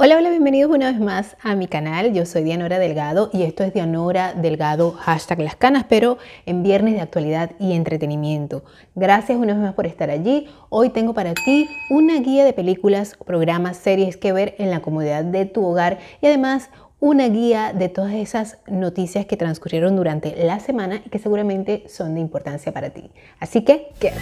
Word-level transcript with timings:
Hola, 0.00 0.16
hola, 0.16 0.30
bienvenidos 0.30 0.70
una 0.70 0.92
vez 0.92 1.00
más 1.00 1.36
a 1.42 1.56
mi 1.56 1.66
canal. 1.66 2.12
Yo 2.12 2.24
soy 2.24 2.44
Dianora 2.44 2.78
Delgado 2.78 3.30
y 3.32 3.42
esto 3.42 3.64
es 3.64 3.74
Dianora 3.74 4.32
Delgado, 4.32 4.92
hashtag 4.92 5.40
las 5.40 5.56
canas, 5.56 5.86
pero 5.88 6.18
en 6.46 6.62
viernes 6.62 6.94
de 6.94 7.00
actualidad 7.00 7.50
y 7.58 7.72
entretenimiento. 7.72 8.62
Gracias 8.94 9.36
una 9.36 9.54
vez 9.54 9.60
más 9.60 9.74
por 9.74 9.86
estar 9.86 10.08
allí. 10.08 10.46
Hoy 10.68 10.90
tengo 10.90 11.14
para 11.14 11.34
ti 11.34 11.68
una 11.90 12.20
guía 12.20 12.44
de 12.44 12.52
películas, 12.52 13.18
programas, 13.26 13.76
series 13.76 14.16
que 14.16 14.32
ver 14.32 14.54
en 14.58 14.70
la 14.70 14.82
comodidad 14.82 15.24
de 15.24 15.46
tu 15.46 15.66
hogar 15.66 15.98
y 16.20 16.28
además 16.28 16.70
una 17.00 17.28
guía 17.28 17.72
de 17.72 17.88
todas 17.88 18.14
esas 18.14 18.58
noticias 18.68 19.26
que 19.26 19.36
transcurrieron 19.36 19.96
durante 19.96 20.36
la 20.44 20.60
semana 20.60 21.02
y 21.04 21.10
que 21.10 21.18
seguramente 21.18 21.82
son 21.88 22.14
de 22.14 22.20
importancia 22.20 22.70
para 22.70 22.90
ti. 22.90 23.10
Así 23.40 23.64
que, 23.64 23.88
quédate. 23.98 24.20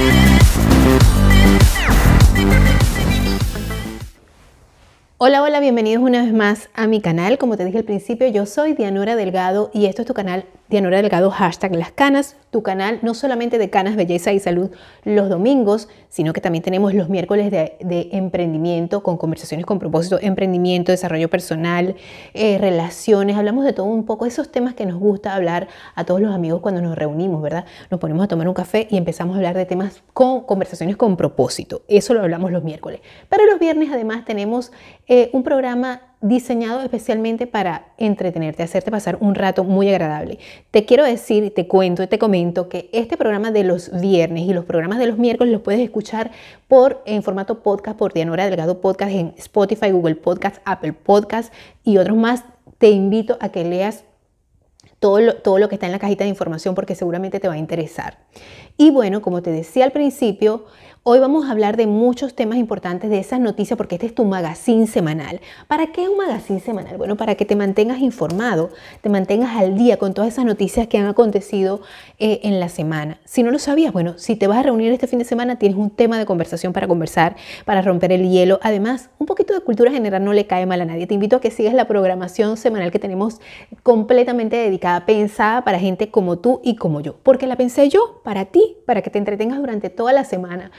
Thank 0.00 0.24
you. 0.24 0.29
Hola, 5.22 5.42
hola, 5.42 5.60
bienvenidos 5.60 6.02
una 6.02 6.22
vez 6.22 6.32
más 6.32 6.70
a 6.72 6.86
mi 6.86 7.02
canal. 7.02 7.36
Como 7.36 7.58
te 7.58 7.66
dije 7.66 7.76
al 7.76 7.84
principio, 7.84 8.26
yo 8.28 8.46
soy 8.46 8.72
Dianora 8.72 9.16
Delgado 9.16 9.70
y 9.74 9.84
esto 9.84 10.00
es 10.00 10.08
tu 10.08 10.14
canal 10.14 10.46
Dianora 10.70 11.02
Delgado, 11.02 11.30
hashtag 11.30 11.74
Las 11.74 11.90
Canas, 11.90 12.36
tu 12.50 12.62
canal 12.62 13.00
no 13.02 13.12
solamente 13.14 13.58
de 13.58 13.70
canas, 13.70 13.96
belleza 13.96 14.32
y 14.32 14.38
salud 14.38 14.70
los 15.04 15.28
domingos, 15.28 15.88
sino 16.08 16.32
que 16.32 16.40
también 16.40 16.62
tenemos 16.62 16.94
los 16.94 17.08
miércoles 17.08 17.50
de, 17.50 18.08
emprendimiento 18.12 19.02
con 19.02 19.16
conversaciones 19.16 19.66
con 19.66 19.78
propósito, 19.78 20.18
emprendimiento, 20.20 20.92
desarrollo 20.92 21.28
personal, 21.28 21.96
eh, 22.34 22.58
relaciones, 22.58 23.36
hablamos 23.36 23.64
de 23.64 23.72
todo 23.72 23.86
un 23.86 24.04
poco, 24.04 24.26
esos 24.26 24.50
temas 24.50 24.74
que 24.74 24.86
nos 24.86 24.98
gusta 24.98 25.34
hablar 25.34 25.68
a 25.96 26.04
todos 26.04 26.20
los 26.20 26.32
amigos 26.32 26.60
cuando 26.60 26.80
nos 26.80 26.96
reunimos, 26.96 27.42
¿verdad? 27.42 27.64
Nos 27.90 27.98
ponemos 27.98 28.24
a 28.24 28.28
tomar 28.28 28.46
un 28.48 28.54
café 28.54 28.86
y 28.90 28.96
empezamos 28.96 29.34
a 29.34 29.38
hablar 29.38 29.56
de 29.56 29.66
temas 29.66 30.02
con 30.12 30.42
conversaciones 30.42 30.96
con 30.96 31.16
propósito, 31.16 31.82
eso 31.88 32.14
lo 32.14 32.20
hablamos 32.20 32.52
los 32.52 32.62
miércoles. 32.62 33.00
Pero 33.28 33.44
los 33.46 33.58
viernes 33.58 33.90
además 33.92 34.24
tenemos 34.24 34.70
eh, 35.12 35.28
un 35.32 35.42
programa 35.42 36.02
diseñado 36.20 36.82
especialmente 36.82 37.48
para 37.48 37.86
entretenerte, 37.98 38.62
hacerte 38.62 38.92
pasar 38.92 39.18
un 39.18 39.34
rato 39.34 39.64
muy 39.64 39.88
agradable. 39.88 40.38
Te 40.70 40.84
quiero 40.84 41.02
decir, 41.02 41.52
te 41.52 41.66
cuento 41.66 42.06
te 42.06 42.16
comento 42.16 42.68
que 42.68 42.88
este 42.92 43.16
programa 43.16 43.50
de 43.50 43.64
los 43.64 43.90
viernes 44.00 44.44
y 44.44 44.52
los 44.52 44.64
programas 44.64 45.00
de 45.00 45.08
los 45.08 45.18
miércoles 45.18 45.52
los 45.52 45.62
puedes 45.62 45.80
escuchar 45.80 46.30
por 46.68 47.02
en 47.06 47.24
formato 47.24 47.60
podcast 47.60 47.98
por 47.98 48.12
Dianora 48.12 48.44
Delgado 48.44 48.80
Podcast 48.80 49.10
en 49.10 49.34
Spotify, 49.36 49.90
Google 49.90 50.14
Podcast, 50.14 50.58
Apple 50.64 50.92
Podcast 50.92 51.52
y 51.82 51.98
otros 51.98 52.16
más. 52.16 52.44
Te 52.78 52.90
invito 52.90 53.36
a 53.40 53.48
que 53.48 53.64
leas 53.64 54.04
todo 55.00 55.34
todo 55.42 55.58
lo 55.58 55.68
que 55.68 55.74
está 55.74 55.86
en 55.86 55.92
la 55.92 55.98
cajita 55.98 56.22
de 56.22 56.30
información 56.30 56.76
porque 56.76 56.94
seguramente 56.94 57.40
te 57.40 57.48
va 57.48 57.54
a 57.54 57.58
interesar. 57.58 58.18
Y 58.76 58.92
bueno, 58.92 59.22
como 59.22 59.42
te 59.42 59.50
decía 59.50 59.86
al 59.86 59.90
principio, 59.90 60.66
Hoy 61.02 61.18
vamos 61.18 61.46
a 61.46 61.52
hablar 61.52 61.78
de 61.78 61.86
muchos 61.86 62.34
temas 62.34 62.58
importantes 62.58 63.08
de 63.08 63.18
esas 63.18 63.40
noticias 63.40 63.74
porque 63.78 63.94
este 63.94 64.06
es 64.06 64.14
tu 64.14 64.26
magazine 64.26 64.86
semanal. 64.86 65.40
¿Para 65.66 65.86
qué 65.86 66.06
un 66.10 66.18
magazine 66.18 66.60
semanal? 66.60 66.98
Bueno, 66.98 67.16
para 67.16 67.36
que 67.36 67.46
te 67.46 67.56
mantengas 67.56 68.00
informado, 68.00 68.68
te 69.00 69.08
mantengas 69.08 69.56
al 69.56 69.78
día 69.78 69.96
con 69.96 70.12
todas 70.12 70.30
esas 70.30 70.44
noticias 70.44 70.88
que 70.88 70.98
han 70.98 71.06
acontecido 71.06 71.80
eh, 72.18 72.40
en 72.42 72.60
la 72.60 72.68
semana. 72.68 73.18
Si 73.24 73.42
no 73.42 73.50
lo 73.50 73.58
sabías, 73.58 73.94
bueno, 73.94 74.18
si 74.18 74.36
te 74.36 74.46
vas 74.46 74.58
a 74.58 74.62
reunir 74.62 74.92
este 74.92 75.06
fin 75.06 75.18
de 75.18 75.24
semana, 75.24 75.58
tienes 75.58 75.78
un 75.78 75.88
tema 75.88 76.18
de 76.18 76.26
conversación 76.26 76.74
para 76.74 76.86
conversar, 76.86 77.34
para 77.64 77.80
romper 77.80 78.12
el 78.12 78.28
hielo. 78.28 78.60
Además, 78.62 79.08
un 79.18 79.26
poquito 79.26 79.54
de 79.54 79.60
cultura 79.60 79.90
general 79.90 80.22
no 80.22 80.34
le 80.34 80.46
cae 80.46 80.66
mal 80.66 80.82
a 80.82 80.84
nadie. 80.84 81.06
Te 81.06 81.14
invito 81.14 81.36
a 81.36 81.40
que 81.40 81.50
sigas 81.50 81.72
la 81.72 81.88
programación 81.88 82.58
semanal 82.58 82.90
que 82.90 82.98
tenemos 82.98 83.40
completamente 83.82 84.56
dedicada, 84.56 85.06
pensada 85.06 85.64
para 85.64 85.78
gente 85.78 86.10
como 86.10 86.40
tú 86.40 86.60
y 86.62 86.76
como 86.76 87.00
yo. 87.00 87.16
Porque 87.22 87.46
la 87.46 87.56
pensé 87.56 87.88
yo 87.88 88.20
para 88.22 88.44
ti, 88.44 88.76
para 88.84 89.00
que 89.00 89.08
te 89.08 89.16
entretengas 89.16 89.58
durante 89.58 89.88
toda 89.88 90.12
la 90.12 90.24
semana. 90.24 90.70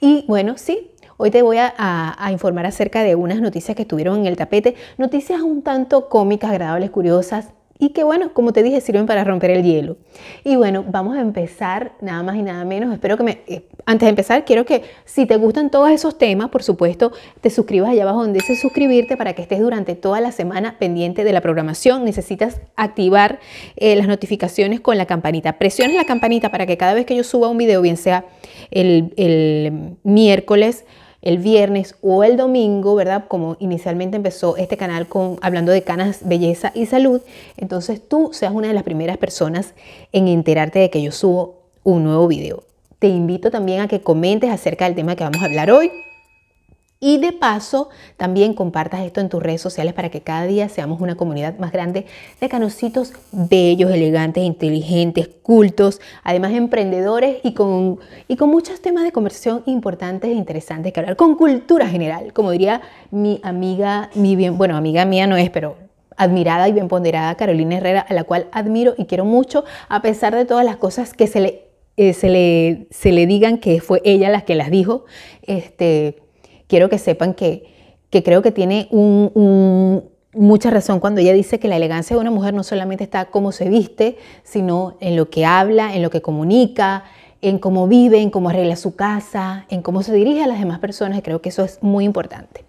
Y 0.00 0.24
bueno, 0.26 0.56
sí, 0.56 0.90
Hoy 1.22 1.30
te 1.30 1.42
voy 1.42 1.58
a, 1.60 2.28
informar 2.32 2.64
acerca 2.64 3.02
de 3.02 3.14
unas 3.14 3.42
noticias 3.42 3.76
que 3.76 3.82
estuvieron 3.82 4.20
en 4.20 4.24
el 4.26 4.38
tapete, 4.38 4.74
noticias 4.96 5.42
un 5.42 5.60
tanto 5.60 6.08
cómicas, 6.08 6.50
agradables, 6.50 6.88
curiosas, 6.88 7.50
y 7.80 7.88
que 7.88 8.04
bueno, 8.04 8.32
como 8.34 8.52
te 8.52 8.62
dije, 8.62 8.80
sirven 8.82 9.06
para 9.06 9.24
romper 9.24 9.50
el 9.50 9.64
hielo. 9.64 9.96
Y 10.44 10.56
bueno, 10.56 10.84
vamos 10.86 11.16
a 11.16 11.22
empezar 11.22 11.92
nada 12.02 12.22
más 12.22 12.36
y 12.36 12.42
nada 12.42 12.62
menos. 12.66 12.92
Espero 12.92 13.16
que 13.16 13.22
me, 13.22 13.40
eh, 13.46 13.62
antes 13.86 14.06
de 14.06 14.10
empezar, 14.10 14.44
quiero 14.44 14.66
que 14.66 14.82
si 15.06 15.24
te 15.24 15.36
gustan 15.38 15.70
todos 15.70 15.90
esos 15.90 16.18
temas, 16.18 16.50
por 16.50 16.62
supuesto, 16.62 17.10
te 17.40 17.48
suscribas 17.48 17.90
allá 17.90 18.02
abajo 18.02 18.20
donde 18.20 18.40
dice 18.40 18.54
suscribirte 18.54 19.16
para 19.16 19.32
que 19.32 19.42
estés 19.42 19.60
durante 19.60 19.94
toda 19.94 20.20
la 20.20 20.30
semana 20.30 20.78
pendiente 20.78 21.24
de 21.24 21.32
la 21.32 21.40
programación. 21.40 22.04
Necesitas 22.04 22.60
activar 22.76 23.40
eh, 23.76 23.96
las 23.96 24.06
notificaciones 24.06 24.80
con 24.80 24.98
la 24.98 25.06
campanita. 25.06 25.58
Presiones 25.58 25.96
la 25.96 26.04
campanita 26.04 26.50
para 26.50 26.66
que 26.66 26.76
cada 26.76 26.92
vez 26.92 27.06
que 27.06 27.16
yo 27.16 27.24
suba 27.24 27.48
un 27.48 27.56
video, 27.56 27.80
bien 27.80 27.96
sea 27.96 28.26
el, 28.70 29.14
el 29.16 29.96
miércoles, 30.02 30.84
el 31.22 31.38
viernes 31.38 31.94
o 32.02 32.24
el 32.24 32.36
domingo, 32.36 32.94
¿verdad? 32.94 33.24
Como 33.28 33.56
inicialmente 33.60 34.16
empezó 34.16 34.56
este 34.56 34.76
canal 34.76 35.06
con 35.06 35.38
hablando 35.42 35.72
de 35.72 35.82
canas, 35.82 36.20
belleza 36.24 36.72
y 36.74 36.86
salud, 36.86 37.20
entonces 37.56 38.00
tú 38.06 38.30
seas 38.32 38.52
una 38.52 38.68
de 38.68 38.74
las 38.74 38.82
primeras 38.82 39.18
personas 39.18 39.74
en 40.12 40.28
enterarte 40.28 40.78
de 40.78 40.90
que 40.90 41.02
yo 41.02 41.12
subo 41.12 41.60
un 41.82 42.04
nuevo 42.04 42.26
video. 42.28 42.64
Te 42.98 43.08
invito 43.08 43.50
también 43.50 43.80
a 43.80 43.88
que 43.88 44.02
comentes 44.02 44.50
acerca 44.50 44.84
del 44.84 44.94
tema 44.94 45.16
que 45.16 45.24
vamos 45.24 45.40
a 45.40 45.46
hablar 45.46 45.70
hoy. 45.70 45.90
Y 47.02 47.16
de 47.16 47.32
paso, 47.32 47.88
también 48.18 48.52
compartas 48.52 49.00
esto 49.00 49.22
en 49.22 49.30
tus 49.30 49.42
redes 49.42 49.62
sociales 49.62 49.94
para 49.94 50.10
que 50.10 50.20
cada 50.20 50.44
día 50.44 50.68
seamos 50.68 51.00
una 51.00 51.14
comunidad 51.14 51.58
más 51.58 51.72
grande 51.72 52.04
de 52.38 52.48
canositos 52.50 53.14
bellos, 53.32 53.90
elegantes, 53.90 54.44
inteligentes, 54.44 55.26
cultos, 55.42 55.98
además 56.22 56.52
emprendedores 56.52 57.38
y 57.42 57.54
con, 57.54 58.00
y 58.28 58.36
con 58.36 58.50
muchos 58.50 58.82
temas 58.82 59.04
de 59.04 59.12
conversación 59.12 59.62
importantes 59.64 60.30
e 60.30 60.34
interesantes 60.34 60.92
que 60.92 61.00
hablar, 61.00 61.16
con 61.16 61.36
cultura 61.36 61.88
general, 61.88 62.34
como 62.34 62.50
diría 62.50 62.82
mi 63.10 63.40
amiga, 63.42 64.10
mi 64.14 64.36
bien, 64.36 64.58
bueno, 64.58 64.76
amiga 64.76 65.06
mía 65.06 65.26
no 65.26 65.38
es, 65.38 65.48
pero 65.48 65.76
admirada 66.18 66.68
y 66.68 66.72
bien 66.72 66.88
ponderada 66.88 67.34
Carolina 67.34 67.78
Herrera, 67.78 68.00
a 68.06 68.12
la 68.12 68.24
cual 68.24 68.48
admiro 68.52 68.92
y 68.98 69.06
quiero 69.06 69.24
mucho, 69.24 69.64
a 69.88 70.02
pesar 70.02 70.34
de 70.34 70.44
todas 70.44 70.66
las 70.66 70.76
cosas 70.76 71.14
que 71.14 71.26
se 71.26 71.40
le, 71.40 71.64
eh, 71.96 72.12
se 72.12 72.28
le, 72.28 72.88
se 72.90 73.10
le 73.10 73.26
digan 73.26 73.56
que 73.56 73.80
fue 73.80 74.02
ella 74.04 74.28
la 74.28 74.42
que 74.42 74.54
las 74.54 74.70
dijo. 74.70 75.06
Este, 75.40 76.18
quiero 76.70 76.88
que 76.88 76.98
sepan 76.98 77.34
que, 77.34 77.64
creo 78.24 78.40
que 78.42 78.52
tiene 78.52 78.88
mucha 80.32 80.70
razón 80.70 81.00
cuando 81.00 81.20
ella 81.20 81.32
dice 81.32 81.58
que 81.58 81.66
la 81.66 81.76
elegancia 81.76 82.14
de 82.14 82.20
una 82.22 82.30
mujer 82.30 82.54
no 82.54 82.62
solamente 82.62 83.02
está 83.02 83.26
cómo 83.26 83.50
se 83.50 83.68
viste, 83.68 84.16
sino 84.44 84.96
en 85.00 85.16
lo 85.16 85.28
que 85.28 85.44
habla, 85.44 85.94
en 85.94 86.02
lo 86.02 86.10
que 86.10 86.22
comunica, 86.22 87.02
en 87.42 87.58
cómo 87.58 87.88
vive, 87.88 88.20
en 88.20 88.30
cómo 88.30 88.50
arregla 88.50 88.76
su 88.76 88.94
casa, 88.94 89.66
en 89.68 89.82
cómo 89.82 90.02
se 90.02 90.12
dirige 90.12 90.44
a 90.44 90.46
las 90.46 90.60
demás 90.60 90.78
personas. 90.78 91.20
Creo 91.22 91.42
que 91.42 91.48
eso 91.48 91.64
es 91.64 91.82
muy 91.82 92.04
importante. 92.04 92.64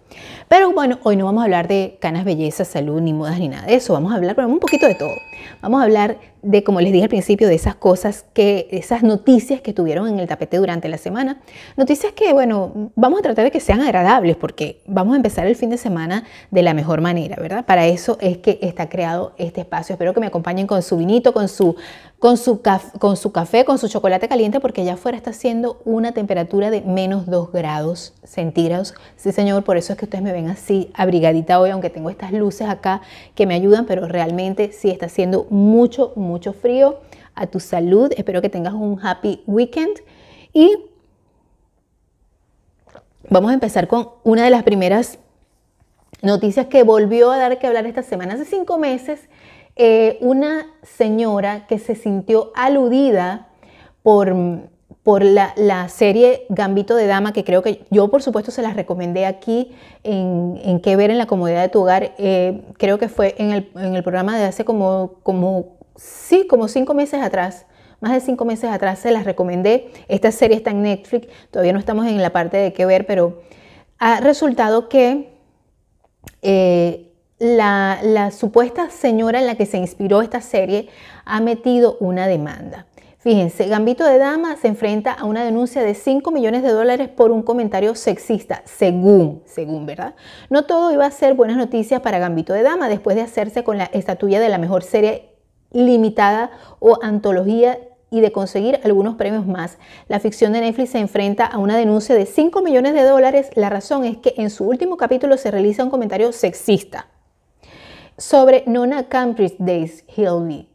Pero 0.48 0.72
bueno, 0.72 0.98
hoy 1.04 1.16
no 1.16 1.26
vamos 1.26 1.42
a 1.42 1.44
hablar 1.44 1.68
de 1.68 1.98
canas, 2.00 2.24
belleza, 2.24 2.64
salud, 2.64 3.00
ni 3.00 3.12
modas, 3.12 3.38
ni 3.38 3.48
nada 3.48 3.66
de 3.66 3.74
eso. 3.74 3.92
Vamos 3.92 4.12
a 4.12 4.16
hablar 4.16 4.38
un 4.44 4.58
poquito 4.58 4.86
de 4.86 4.96
todo. 4.96 5.14
Vamos 5.60 5.80
a 5.80 5.84
hablar 5.84 6.18
de, 6.42 6.64
como 6.64 6.80
les 6.80 6.92
dije 6.92 7.04
al 7.04 7.08
principio, 7.08 7.48
de 7.48 7.54
esas 7.54 7.76
cosas 7.76 8.24
que, 8.32 8.68
esas 8.72 9.02
noticias 9.02 9.60
que 9.60 9.72
tuvieron 9.72 10.08
en 10.08 10.18
el 10.18 10.26
tapete 10.26 10.58
durante 10.58 10.88
la 10.88 10.98
semana. 10.98 11.40
Noticias 11.76 12.12
que, 12.12 12.32
bueno, 12.32 12.90
vamos 12.96 13.20
a 13.20 13.22
tratar 13.22 13.44
de 13.44 13.50
que 13.50 13.60
sean 13.60 13.80
agradables 13.80 14.36
porque 14.36 14.82
vamos 14.86 15.14
a 15.14 15.16
empezar 15.16 15.46
el 15.46 15.54
fin 15.54 15.70
de 15.70 15.78
semana 15.78 16.24
de 16.50 16.62
la 16.62 16.74
mejor 16.74 17.00
manera, 17.00 17.36
¿verdad? 17.40 17.64
Para 17.64 17.86
eso 17.86 18.18
es 18.20 18.38
que 18.38 18.58
está 18.62 18.88
creado 18.88 19.34
este 19.38 19.60
espacio. 19.60 19.94
Espero 19.94 20.12
que 20.12 20.20
me 20.20 20.26
acompañen 20.26 20.66
con 20.66 20.82
su 20.82 20.96
vinito, 20.96 21.32
con 21.32 21.48
su, 21.48 21.76
con 22.18 22.36
su, 22.36 22.60
con 22.98 23.16
su 23.16 23.32
café, 23.32 23.64
con 23.64 23.78
su 23.78 23.88
chocolate 23.88 24.28
caliente, 24.28 24.58
porque 24.58 24.82
allá 24.82 24.94
afuera 24.94 25.16
está 25.16 25.30
haciendo 25.30 25.80
una 25.84 26.12
temperatura 26.12 26.70
de 26.70 26.80
menos 26.82 27.26
2 27.26 27.52
grados 27.52 28.14
centígrados. 28.24 28.94
Sí, 29.16 29.30
señor, 29.30 29.62
por 29.62 29.76
eso 29.76 29.92
es 29.92 29.98
que 29.98 30.06
ustedes 30.06 30.24
me 30.24 30.32
ven 30.32 30.48
así 30.48 30.90
abrigadita 30.94 31.60
hoy, 31.60 31.70
aunque 31.70 31.90
tengo 31.90 32.10
estas 32.10 32.32
luces 32.32 32.68
acá 32.68 33.00
que 33.36 33.46
me 33.46 33.54
ayudan, 33.54 33.86
pero 33.86 34.08
realmente 34.08 34.72
sí 34.72 34.90
está 34.90 35.06
haciendo 35.06 35.31
mucho, 35.50 36.12
mucho 36.16 36.52
frío. 36.52 37.00
A 37.34 37.46
tu 37.46 37.60
salud, 37.60 38.12
espero 38.16 38.42
que 38.42 38.50
tengas 38.50 38.74
un 38.74 39.00
happy 39.02 39.42
weekend 39.46 40.00
y 40.52 40.76
vamos 43.30 43.50
a 43.50 43.54
empezar 43.54 43.88
con 43.88 44.10
una 44.22 44.44
de 44.44 44.50
las 44.50 44.62
primeras 44.62 45.18
noticias 46.20 46.66
que 46.66 46.82
volvió 46.82 47.30
a 47.30 47.38
dar 47.38 47.58
que 47.58 47.66
hablar 47.66 47.86
esta 47.86 48.02
semana. 48.02 48.34
Hace 48.34 48.44
cinco 48.44 48.76
meses, 48.78 49.28
eh, 49.76 50.18
una 50.20 50.66
señora 50.82 51.66
que 51.66 51.78
se 51.78 51.94
sintió 51.94 52.52
aludida 52.54 53.48
por 54.02 54.34
por 55.02 55.24
la, 55.24 55.88
serie 55.88 56.46
Gambito 56.48 56.94
de 56.94 57.06
Dama, 57.06 57.32
que 57.32 57.42
creo 57.44 57.62
que 57.62 57.84
yo 57.90 58.08
por 58.08 58.22
supuesto 58.22 58.52
se 58.52 58.62
las 58.62 58.76
recomendé 58.76 59.26
aquí 59.26 59.72
en, 60.04 60.60
en 60.64 60.80
Qué 60.80 60.94
ver 60.94 61.10
en 61.10 61.18
la 61.18 61.26
comodidad 61.26 61.62
de 61.62 61.68
tu 61.68 61.80
hogar. 61.80 62.14
Eh, 62.18 62.62
creo 62.78 62.98
que 62.98 63.08
fue 63.08 63.34
en 63.38 63.50
el, 63.50 64.02
programa 64.02 64.38
de 64.38 64.44
hace 64.44 64.64
como, 64.64 65.14
como, 65.24 65.78
sí, 65.96 66.46
como 66.46 66.68
cinco 66.68 66.94
meses 66.94 67.20
atrás. 67.20 67.66
Más 68.00 68.12
de 68.12 68.20
cinco 68.20 68.44
meses 68.44 68.70
atrás 68.70 69.00
se 69.00 69.10
las 69.10 69.24
recomendé. 69.24 69.90
Esta 70.08 70.30
serie 70.30 70.56
está 70.56 70.70
en 70.70 70.82
Netflix, 70.82 71.28
todavía 71.50 71.72
no 71.72 71.78
estamos 71.78 72.06
en 72.06 72.20
la 72.22 72.30
parte 72.30 72.56
de 72.56 72.72
qué 72.72 72.86
ver, 72.86 73.06
pero 73.06 73.42
ha 73.98 74.20
resultado 74.20 74.88
que 74.88 75.32
eh, 76.42 77.12
la 77.38 78.30
supuesta 78.30 78.90
señora 78.90 79.40
en 79.40 79.46
la 79.46 79.56
que 79.56 79.66
se 79.66 79.78
inspiró 79.78 80.22
esta 80.22 80.40
serie 80.40 80.88
ha 81.24 81.40
metido 81.40 81.96
una 81.98 82.28
demanda. 82.28 82.86
Fíjense, 83.22 83.68
Gambito 83.68 84.04
de 84.04 84.18
Dama 84.18 84.56
se 84.56 84.66
enfrenta 84.66 85.12
a 85.12 85.26
una 85.26 85.44
denuncia 85.44 85.84
de 85.84 85.94
5 85.94 86.32
millones 86.32 86.64
de 86.64 86.72
dólares 86.72 87.08
por 87.08 87.30
un 87.30 87.44
comentario 87.44 87.94
sexista, 87.94 88.62
según, 88.64 89.44
según, 89.44 89.86
¿verdad? 89.86 90.16
No 90.50 90.64
todo 90.64 90.90
iba 90.90 91.06
a 91.06 91.10
ser 91.12 91.34
buenas 91.34 91.56
noticias 91.56 92.00
para 92.00 92.18
Gambito 92.18 92.52
de 92.52 92.64
Dama 92.64 92.88
después 92.88 93.14
de 93.14 93.22
hacerse 93.22 93.62
con 93.62 93.78
la 93.78 93.84
estatuilla 93.84 94.40
de 94.40 94.48
la 94.48 94.58
mejor 94.58 94.82
serie 94.82 95.36
limitada 95.70 96.50
o 96.80 96.98
antología 97.00 97.78
y 98.10 98.22
de 98.22 98.32
conseguir 98.32 98.80
algunos 98.82 99.14
premios 99.14 99.46
más. 99.46 99.78
La 100.08 100.18
ficción 100.18 100.52
de 100.52 100.60
Netflix 100.60 100.90
se 100.90 100.98
enfrenta 100.98 101.46
a 101.46 101.58
una 101.58 101.76
denuncia 101.76 102.16
de 102.16 102.26
5 102.26 102.60
millones 102.60 102.92
de 102.92 103.04
dólares. 103.04 103.50
La 103.54 103.70
razón 103.70 104.04
es 104.04 104.16
que 104.16 104.34
en 104.36 104.50
su 104.50 104.64
último 104.64 104.96
capítulo 104.96 105.36
se 105.36 105.52
realiza 105.52 105.84
un 105.84 105.90
comentario 105.90 106.32
sexista 106.32 107.06
sobre 108.18 108.64
Nona 108.66 109.08
Cambridge 109.08 109.54
Days 109.58 110.04
Hilby, 110.16 110.71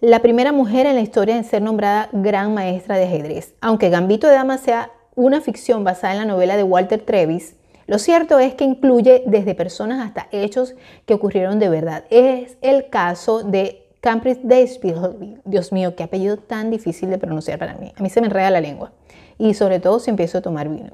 la 0.00 0.20
primera 0.20 0.52
mujer 0.52 0.86
en 0.86 0.94
la 0.94 1.00
historia 1.00 1.36
en 1.36 1.44
ser 1.44 1.60
nombrada 1.60 2.08
gran 2.12 2.54
maestra 2.54 2.96
de 2.96 3.04
ajedrez. 3.04 3.54
Aunque 3.60 3.90
Gambito 3.90 4.28
de 4.28 4.34
Dama 4.34 4.58
sea 4.58 4.92
una 5.16 5.40
ficción 5.40 5.82
basada 5.82 6.12
en 6.12 6.20
la 6.20 6.24
novela 6.24 6.56
de 6.56 6.62
Walter 6.62 7.00
Trevis, 7.00 7.56
lo 7.88 7.98
cierto 7.98 8.38
es 8.38 8.54
que 8.54 8.64
incluye 8.64 9.24
desde 9.26 9.54
personas 9.54 10.06
hasta 10.06 10.28
hechos 10.30 10.74
que 11.06 11.14
ocurrieron 11.14 11.58
de 11.58 11.68
verdad. 11.68 12.04
Es 12.10 12.58
el 12.60 12.90
caso 12.90 13.42
de 13.42 13.86
Cambridge 14.00 14.40
Daysville, 14.42 15.40
Dios 15.44 15.72
mío, 15.72 15.96
qué 15.96 16.04
apellido 16.04 16.36
tan 16.36 16.70
difícil 16.70 17.10
de 17.10 17.18
pronunciar 17.18 17.58
para 17.58 17.74
mí. 17.74 17.92
A 17.96 18.02
mí 18.02 18.10
se 18.10 18.20
me 18.20 18.28
enreda 18.28 18.50
la 18.50 18.60
lengua. 18.60 18.92
Y 19.38 19.54
sobre 19.54 19.80
todo 19.80 19.98
si 19.98 20.10
empiezo 20.10 20.38
a 20.38 20.42
tomar 20.42 20.68
vino. 20.68 20.90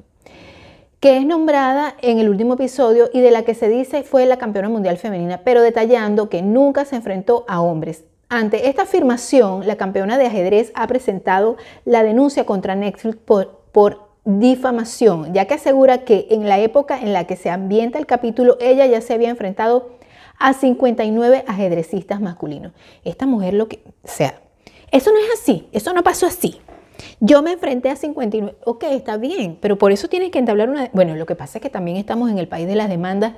Que 0.99 1.17
es 1.17 1.25
nombrada 1.25 1.95
en 2.01 2.17
el 2.17 2.29
último 2.29 2.55
episodio 2.55 3.09
y 3.13 3.19
de 3.19 3.29
la 3.29 3.43
que 3.43 3.53
se 3.53 3.69
dice 3.69 4.01
fue 4.01 4.25
la 4.25 4.37
campeona 4.37 4.69
mundial 4.69 4.97
femenina, 4.97 5.41
pero 5.43 5.61
detallando 5.61 6.29
que 6.29 6.41
nunca 6.41 6.85
se 6.85 6.95
enfrentó 6.95 7.45
a 7.47 7.61
hombres. 7.61 8.05
Ante 8.35 8.67
esta 8.67 8.81
afirmación, 8.81 9.65
la 9.65 9.77
campeona 9.77 10.17
de 10.17 10.25
ajedrez 10.25 10.73
ha 10.75 10.85
presentado 10.87 11.55
la 11.85 12.03
denuncia 12.03 12.45
contra 12.45 12.75
Netflix 12.75 13.15
por, 13.15 14.09
difamación, 14.25 15.33
ya 15.33 15.45
que 15.45 15.53
asegura 15.53 15.99
que 15.99 16.27
en 16.31 16.49
la 16.49 16.59
época 16.59 16.99
en 16.99 17.13
la 17.13 17.27
que 17.27 17.37
se 17.37 17.49
ambienta 17.49 17.97
el 17.97 18.05
capítulo, 18.05 18.57
ella 18.59 18.85
ya 18.87 18.99
se 18.99 19.13
había 19.13 19.29
enfrentado 19.29 19.91
a 20.37 20.51
59 20.51 21.45
ajedrecistas 21.47 22.19
masculinos. 22.19 22.73
Esta 23.05 23.25
mujer 23.25 23.53
lo 23.53 23.69
que, 23.69 23.79
o 24.03 24.07
sea, 24.09 24.41
eso 24.91 25.13
no 25.13 25.19
es 25.19 25.39
así, 25.39 25.69
eso 25.71 25.93
no 25.93 26.03
pasó 26.03 26.25
así. 26.25 26.59
Yo 27.19 27.41
me 27.41 27.53
enfrenté 27.53 27.89
a 27.89 27.95
59, 27.95 28.57
ok, 28.65 28.83
está 28.91 29.17
bien, 29.17 29.57
pero 29.61 29.77
por 29.77 29.91
eso 29.91 30.07
tienes 30.07 30.31
que 30.31 30.39
entablar 30.39 30.69
una... 30.69 30.89
Bueno, 30.93 31.15
lo 31.15 31.25
que 31.25 31.35
pasa 31.35 31.57
es 31.57 31.61
que 31.61 31.69
también 31.69 31.97
estamos 31.97 32.29
en 32.29 32.37
el 32.37 32.47
país 32.47 32.67
de 32.67 32.75
las 32.75 32.89
demandas, 32.89 33.33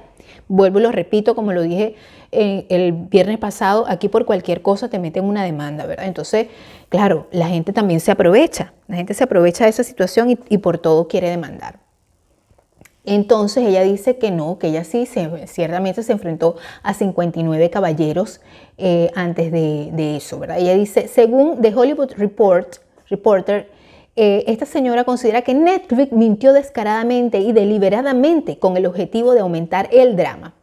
vuelvo 0.47 0.79
y 0.79 0.83
lo 0.83 0.91
repito, 0.91 1.35
como 1.35 1.53
lo 1.53 1.61
dije 1.61 1.95
eh, 2.31 2.65
el 2.69 2.91
viernes 2.91 3.37
pasado, 3.37 3.85
aquí 3.87 4.09
por 4.09 4.25
cualquier 4.25 4.61
cosa 4.61 4.89
te 4.89 4.99
meten 4.99 5.23
una 5.23 5.43
demanda, 5.43 5.85
¿verdad? 5.85 6.07
Entonces, 6.07 6.47
claro, 6.89 7.27
la 7.31 7.47
gente 7.47 7.71
también 7.73 7.99
se 7.99 8.11
aprovecha, 8.11 8.73
la 8.87 8.97
gente 8.97 9.13
se 9.13 9.23
aprovecha 9.23 9.63
de 9.63 9.69
esa 9.69 9.83
situación 9.83 10.37
y, 10.49 10.57
por 10.57 10.77
todo 10.77 11.07
quiere 11.07 11.29
demandar. 11.29 11.79
Entonces 13.05 13.65
ella 13.65 13.83
dice 13.83 14.17
que 14.17 14.31
no, 14.31 14.59
que 14.59 14.67
ella 14.67 14.83
sí, 14.83 15.07
ciertamente 15.45 16.03
se 16.03 16.11
enfrentó 16.11 16.57
a 16.83 16.93
59 16.93 17.69
caballeros 17.69 18.41
eh, 18.77 19.09
antes 19.15 19.49
de, 19.49 20.17
eso, 20.17 20.39
¿verdad? 20.39 20.59
Ella 20.59 20.73
dice, 20.73 21.07
según 21.07 21.61
The 21.61 21.73
Hollywood 21.73 22.11
Report, 22.17 22.75
Reporter, 23.09 23.69
eh, 24.15 24.43
esta 24.47 24.65
señora 24.65 25.03
considera 25.03 25.43
que 25.43 25.53
Netflix 25.53 26.11
mintió 26.11 26.51
descaradamente 26.51 27.39
y 27.39 27.51
deliberadamente 27.51 28.57
con 28.57 28.75
el 28.75 28.87
objetivo 28.87 29.33
de 29.33 29.41
aumentar 29.41 29.89
el 29.91 30.15
drama. 30.15 30.55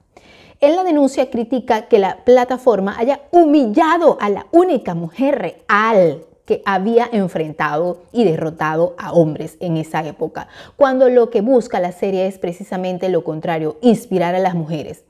En 0.60 0.76
la 0.76 0.82
denuncia 0.82 1.30
critica 1.30 1.82
que 1.82 1.98
la 1.98 2.24
plataforma 2.24 2.96
haya 2.98 3.20
humillado 3.30 4.18
a 4.20 4.28
la 4.28 4.46
única 4.50 4.94
mujer 4.94 5.56
real 5.68 6.24
que 6.44 6.62
había 6.64 7.08
enfrentado 7.12 8.02
y 8.12 8.24
derrotado 8.24 8.94
a 8.98 9.12
hombres 9.12 9.56
en 9.60 9.76
esa 9.76 10.04
época, 10.04 10.48
cuando 10.76 11.08
lo 11.08 11.30
que 11.30 11.40
busca 11.40 11.80
la 11.80 11.92
serie 11.92 12.26
es 12.26 12.38
precisamente 12.38 13.08
lo 13.08 13.24
contrario, 13.24 13.78
inspirar 13.80 14.34
a 14.34 14.40
las 14.40 14.54
mujeres. 14.54 15.04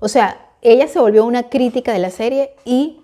O 0.00 0.08
sea, 0.08 0.46
ella 0.62 0.88
se 0.88 0.98
volvió 0.98 1.24
una 1.24 1.50
crítica 1.50 1.92
de 1.92 1.98
la 1.98 2.10
serie 2.10 2.50
y 2.64 3.00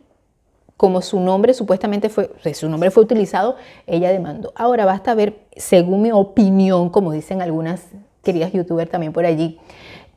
como 0.77 1.03
su 1.03 1.21
nombre 1.21 1.55
supuestamente 1.55 2.09
fue, 2.09 2.31
su 2.55 2.69
nombre 2.69 2.91
fue 2.91 3.03
utilizado, 3.03 3.57
ella 3.87 4.11
demandó. 4.11 4.53
Ahora 4.57 4.85
basta 4.85 5.15
ver, 5.15 5.47
según 5.57 6.03
mi 6.03 6.13
opinión, 6.13 6.91
como 6.91 7.13
dicen 7.13 7.43
algunas 7.43 7.87
queridas 8.23 8.53
youtubers 8.53 8.91
también 8.91 9.13
por 9.13 9.25
allí, 9.25 9.61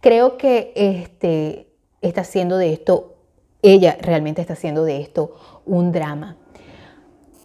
creo 0.01 0.37
que 0.37 0.71
este, 0.75 1.67
está 2.01 2.21
haciendo 2.21 2.57
de 2.57 2.73
esto, 2.73 3.15
ella 3.61 3.97
realmente 4.01 4.41
está 4.41 4.53
haciendo 4.53 4.83
de 4.83 5.01
esto 5.01 5.35
un 5.65 5.91
drama. 5.91 6.37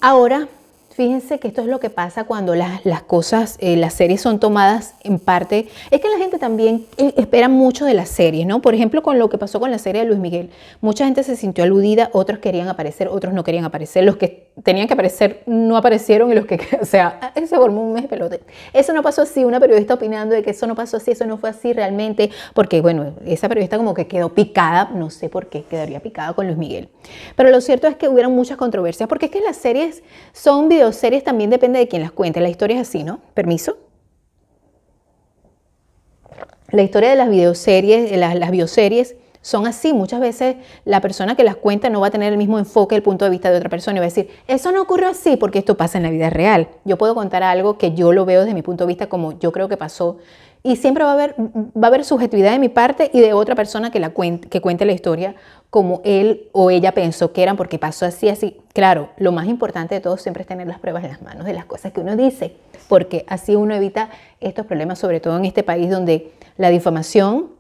Ahora, 0.00 0.48
fíjense 0.94 1.38
que 1.38 1.48
esto 1.48 1.62
es 1.62 1.66
lo 1.66 1.80
que 1.80 1.90
pasa 1.90 2.24
cuando 2.24 2.54
las, 2.54 2.82
cosas, 3.06 3.56
eh, 3.60 3.76
las 3.76 3.94
series 3.94 4.20
son 4.20 4.38
tomadas 4.38 4.94
en 5.02 5.18
parte. 5.18 5.68
Es 5.90 6.00
que 6.00 6.08
la 6.08 6.18
gente 6.18 6.38
también 6.38 6.86
eh, 6.96 7.14
espera 7.16 7.48
mucho 7.48 7.84
de 7.84 7.94
las 7.94 8.08
series, 8.08 8.46
¿no? 8.46 8.62
Por 8.62 8.74
ejemplo, 8.74 9.02
con 9.02 9.18
lo 9.18 9.28
que 9.28 9.38
pasó 9.38 9.60
con 9.60 9.70
la 9.70 9.78
serie 9.78 10.02
de 10.02 10.08
Luis 10.08 10.20
Miguel. 10.20 10.50
Mucha 10.80 11.04
gente 11.04 11.22
se 11.22 11.36
sintió 11.36 11.64
aludida, 11.64 12.10
otros 12.12 12.38
querían 12.38 12.68
aparecer, 12.68 13.08
otros 13.08 13.34
no 13.34 13.44
querían 13.44 13.64
aparecer. 13.64 14.04
Los 14.04 14.16
que 14.16 14.50
tenían 14.62 14.86
que 14.86 14.94
aparecer 14.94 15.42
no 15.46 15.76
aparecieron 15.76 16.30
y 16.30 16.34
los 16.34 16.46
que, 16.46 16.60
o 16.80 16.84
sea, 16.84 17.32
se 17.46 17.56
formó 17.56 17.82
un 17.82 17.92
mes 17.92 18.02
de 18.02 18.08
pelote. 18.08 18.40
Eso 18.72 18.92
no 18.92 19.02
pasó 19.02 19.22
así, 19.22 19.44
una 19.44 19.60
periodista 19.60 19.94
opinando 19.94 20.34
de 20.34 20.42
que 20.42 20.50
eso 20.50 20.66
no 20.66 20.74
pasó 20.74 20.98
así, 20.98 21.12
eso 21.12 21.26
no 21.26 21.38
fue 21.38 21.50
así 21.50 21.72
realmente, 21.72 22.30
porque 22.54 22.80
bueno, 22.80 23.14
esa 23.24 23.48
periodista 23.48 23.76
como 23.76 23.94
que 23.94 24.06
quedó 24.06 24.30
picada, 24.30 24.90
no 24.94 25.10
sé 25.10 25.28
por 25.28 25.48
qué 25.48 25.64
quedaría 25.64 26.00
picada 26.00 26.32
con 26.34 26.46
Luis 26.46 26.58
Miguel. 26.58 26.88
Pero 27.36 27.50
lo 27.50 27.60
cierto 27.60 27.86
es 27.86 27.96
que 27.96 28.08
hubieron 28.08 28.34
muchas 28.34 28.56
controversias, 28.56 29.08
porque 29.08 29.26
es 29.26 29.32
que 29.32 29.40
las 29.40 29.56
series 29.56 30.02
son 30.32 30.68
videoseries, 30.82 31.22
también 31.22 31.50
depende 31.50 31.78
de 31.78 31.86
quién 31.86 32.02
las 32.02 32.12
cuente. 32.12 32.40
La 32.40 32.48
historia 32.48 32.80
es 32.80 32.88
así, 32.88 33.04
¿no? 33.04 33.20
Permiso. 33.34 33.78
La 36.70 36.82
historia 36.82 37.10
de 37.10 37.16
las 37.16 37.28
videoseries, 37.28 38.16
las, 38.16 38.34
las 38.34 38.50
bioseries, 38.50 39.14
son 39.42 39.66
así. 39.66 39.92
Muchas 39.92 40.20
veces 40.20 40.56
la 40.84 41.00
persona 41.00 41.36
que 41.36 41.44
las 41.44 41.56
cuenta 41.56 41.90
no 41.90 42.00
va 42.00 42.08
a 42.08 42.10
tener 42.10 42.32
el 42.32 42.38
mismo 42.38 42.58
enfoque, 42.58 42.96
el 42.96 43.02
punto 43.02 43.24
de 43.24 43.30
vista 43.30 43.50
de 43.50 43.58
otra 43.58 43.68
persona 43.68 43.98
y 43.98 44.00
va 44.00 44.06
a 44.06 44.08
decir, 44.08 44.28
eso 44.48 44.72
no 44.72 44.82
ocurrió 44.82 45.08
así 45.08 45.36
porque 45.36 45.58
esto 45.58 45.76
pasa 45.76 45.98
en 45.98 46.04
la 46.04 46.10
vida 46.10 46.30
real. 46.30 46.68
Yo 46.84 46.96
puedo 46.96 47.14
contar 47.14 47.42
algo 47.42 47.78
que 47.78 47.92
yo 47.92 48.12
lo 48.12 48.24
veo 48.24 48.40
desde 48.40 48.54
mi 48.54 48.62
punto 48.62 48.84
de 48.84 48.88
vista 48.88 49.08
como 49.08 49.38
yo 49.38 49.52
creo 49.52 49.68
que 49.68 49.76
pasó 49.76 50.18
y 50.62 50.76
siempre 50.76 51.04
va 51.04 51.10
a 51.10 51.14
haber, 51.14 51.34
va 51.38 51.84
a 51.84 51.86
haber 51.88 52.04
subjetividad 52.04 52.52
de 52.52 52.58
mi 52.58 52.68
parte 52.68 53.10
y 53.12 53.20
de 53.20 53.32
otra 53.32 53.54
persona 53.54 53.90
que, 53.90 53.98
la 53.98 54.10
cuente, 54.10 54.48
que 54.48 54.60
cuente 54.60 54.84
la 54.84 54.92
historia 54.92 55.34
como 55.70 56.02
él 56.04 56.50
o 56.52 56.70
ella 56.70 56.92
pensó 56.92 57.32
que 57.32 57.42
eran 57.42 57.56
porque 57.56 57.78
pasó 57.78 58.06
así, 58.06 58.28
así. 58.28 58.58
Claro, 58.72 59.08
lo 59.16 59.32
más 59.32 59.48
importante 59.48 59.94
de 59.94 60.00
todo 60.00 60.16
siempre 60.16 60.42
es 60.42 60.46
tener 60.46 60.68
las 60.68 60.78
pruebas 60.78 61.02
en 61.02 61.10
las 61.10 61.22
manos 61.22 61.46
de 61.46 61.54
las 61.54 61.64
cosas 61.64 61.92
que 61.92 62.00
uno 62.00 62.14
dice, 62.14 62.56
porque 62.88 63.24
así 63.26 63.56
uno 63.56 63.74
evita 63.74 64.10
estos 64.40 64.66
problemas, 64.66 64.98
sobre 64.98 65.18
todo 65.18 65.36
en 65.36 65.46
este 65.46 65.62
país 65.62 65.90
donde 65.90 66.32
la 66.58 66.68
difamación 66.68 67.52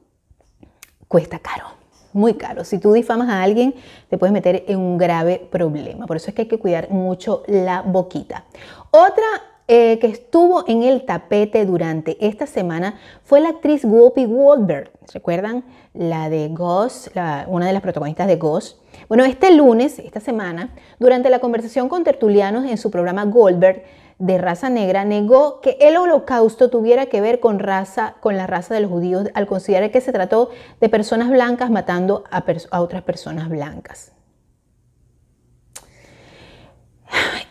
cuesta 1.08 1.38
caro, 1.40 1.64
muy 2.12 2.34
caro. 2.34 2.64
Si 2.64 2.78
tú 2.78 2.92
difamas 2.92 3.30
a 3.30 3.42
alguien, 3.42 3.74
te 4.10 4.18
puedes 4.18 4.32
meter 4.32 4.64
en 4.68 4.78
un 4.78 4.98
grave 4.98 5.48
problema. 5.50 6.06
Por 6.06 6.18
eso 6.18 6.28
es 6.28 6.34
que 6.34 6.42
hay 6.42 6.48
que 6.48 6.58
cuidar 6.58 6.90
mucho 6.90 7.42
la 7.46 7.82
boquita. 7.82 8.44
Otra 8.90 9.24
eh, 9.68 9.98
que 10.00 10.08
estuvo 10.08 10.64
en 10.66 10.82
el 10.82 11.04
tapete 11.04 11.64
durante 11.64 12.16
esta 12.26 12.46
semana 12.46 12.98
fue 13.22 13.40
la 13.40 13.50
actriz 13.50 13.84
Whoopi 13.84 14.24
Goldberg. 14.24 14.90
¿Recuerdan? 15.12 15.64
La 15.94 16.28
de 16.28 16.48
Ghost, 16.48 17.08
una 17.46 17.66
de 17.66 17.72
las 17.72 17.82
protagonistas 17.82 18.26
de 18.26 18.36
Ghost. 18.36 18.78
Bueno, 19.08 19.24
este 19.24 19.54
lunes, 19.54 19.98
esta 19.98 20.20
semana, 20.20 20.74
durante 20.98 21.30
la 21.30 21.38
conversación 21.38 21.88
con 21.88 22.02
tertulianos 22.02 22.64
en 22.64 22.78
su 22.78 22.90
programa 22.90 23.24
Goldberg, 23.24 23.84
de 24.18 24.38
raza 24.38 24.70
negra 24.70 25.04
negó 25.04 25.60
que 25.60 25.76
el 25.80 25.96
holocausto 25.96 26.70
tuviera 26.70 27.06
que 27.06 27.20
ver 27.20 27.40
con, 27.40 27.58
raza, 27.58 28.14
con 28.20 28.36
la 28.36 28.46
raza 28.46 28.74
de 28.74 28.80
los 28.80 28.90
judíos 28.90 29.28
al 29.34 29.46
considerar 29.46 29.90
que 29.90 30.00
se 30.00 30.12
trató 30.12 30.50
de 30.80 30.88
personas 30.88 31.28
blancas 31.28 31.70
matando 31.70 32.24
a, 32.30 32.44
a 32.70 32.80
otras 32.80 33.02
personas 33.02 33.48
blancas. 33.48 34.12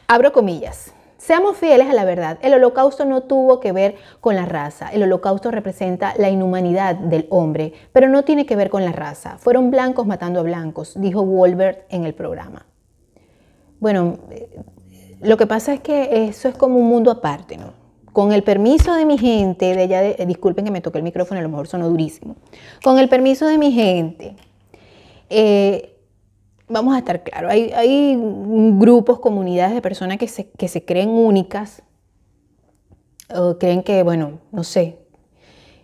Abro 0.08 0.32
comillas. 0.32 0.94
Seamos 1.22 1.56
fieles 1.56 1.88
a 1.88 1.94
la 1.94 2.04
verdad. 2.04 2.40
El 2.42 2.56
holocausto 2.56 3.06
no 3.06 3.22
tuvo 3.22 3.60
que 3.60 3.72
ver 3.72 3.94
con 4.22 4.36
la 4.36 4.48
raza. 4.48 4.90
El 4.90 5.04
holocausto 5.04 5.52
representa 5.52 6.16
la 6.18 6.32
inhumanidad 6.32 6.96
del 6.96 7.28
hombre, 7.30 7.74
pero 7.94 8.10
no 8.10 8.24
tiene 8.24 8.48
que 8.48 8.56
ver 8.56 8.72
con 8.72 8.84
la 8.84 8.92
raza. 8.92 9.38
Fueron 9.38 9.70
blancos 9.70 10.08
matando 10.08 10.40
a 10.40 10.44
blancos, 10.44 10.94
dijo 11.00 11.24
Wolbert 11.24 11.86
en 11.90 12.06
el 12.06 12.16
programa. 12.16 12.66
Bueno, 13.80 14.18
lo 15.22 15.38
que 15.38 15.46
pasa 15.46 15.76
es 15.76 15.82
que 15.82 16.26
eso 16.28 16.50
es 16.50 16.56
como 16.56 16.80
un 16.80 16.88
mundo 16.88 17.12
aparte, 17.12 17.56
¿no? 17.56 17.74
Con 18.14 18.32
el 18.32 18.42
permiso 18.42 18.96
de 18.96 19.06
mi 19.06 19.20
gente, 19.20 19.76
de 19.76 19.84
ella, 19.84 20.04
eh, 20.04 20.26
disculpen 20.26 20.66
que 20.66 20.72
me 20.72 20.82
toqué 20.82 20.98
el 20.98 21.04
micrófono, 21.04 21.40
a 21.40 21.44
lo 21.44 21.50
mejor 21.50 21.68
sonó 21.68 21.88
durísimo. 21.88 22.36
Con 22.84 22.98
el 22.98 23.10
permiso 23.10 23.46
de 23.46 23.60
mi 23.60 23.72
gente, 23.72 24.36
eh, 25.30 26.01
vamos 26.72 26.96
a 26.96 27.00
estar 27.00 27.24
claros, 27.24 27.52
hay, 27.52 28.18
grupos, 28.78 29.20
comunidades 29.20 29.74
de 29.74 29.82
personas 29.82 30.18
que 30.18 30.28
se, 30.28 30.50
que 30.52 30.68
se 30.68 30.86
creen 30.86 31.10
únicas, 31.10 31.84
creen 33.60 33.84
que, 33.84 34.04
bueno, 34.04 34.40
no 34.52 34.64
sé. 34.64 34.98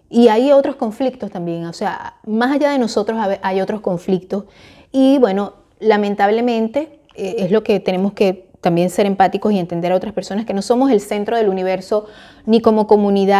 Y 0.09 0.29
hay 0.29 0.51
otros 0.51 0.75
conflictos 0.77 1.31
también, 1.31 1.65
o 1.65 1.73
sea, 1.73 2.15
más 2.25 2.53
allá 2.53 2.71
de 2.71 2.79
nosotros 2.79 3.19
hay 3.41 3.61
otros 3.61 3.81
conflictos. 3.81 4.45
Y 4.91 5.17
bueno, 5.19 5.53
lamentablemente 5.79 7.01
eh, 7.15 7.35
es 7.39 7.51
lo 7.51 7.63
que 7.63 7.79
tenemos 7.79 8.13
que 8.13 8.49
también 8.61 8.89
ser 8.89 9.05
empáticos 9.05 9.51
y 9.51 9.59
entender 9.59 9.91
a 9.91 9.95
otras 9.95 10.13
personas 10.13 10.45
que 10.45 10.53
no 10.53 10.61
somos 10.61 10.91
el 10.91 11.01
centro 11.01 11.35
del 11.37 11.49
universo 11.49 12.05
ni 12.45 12.61
como 12.61 12.87
comunidad. 12.87 13.39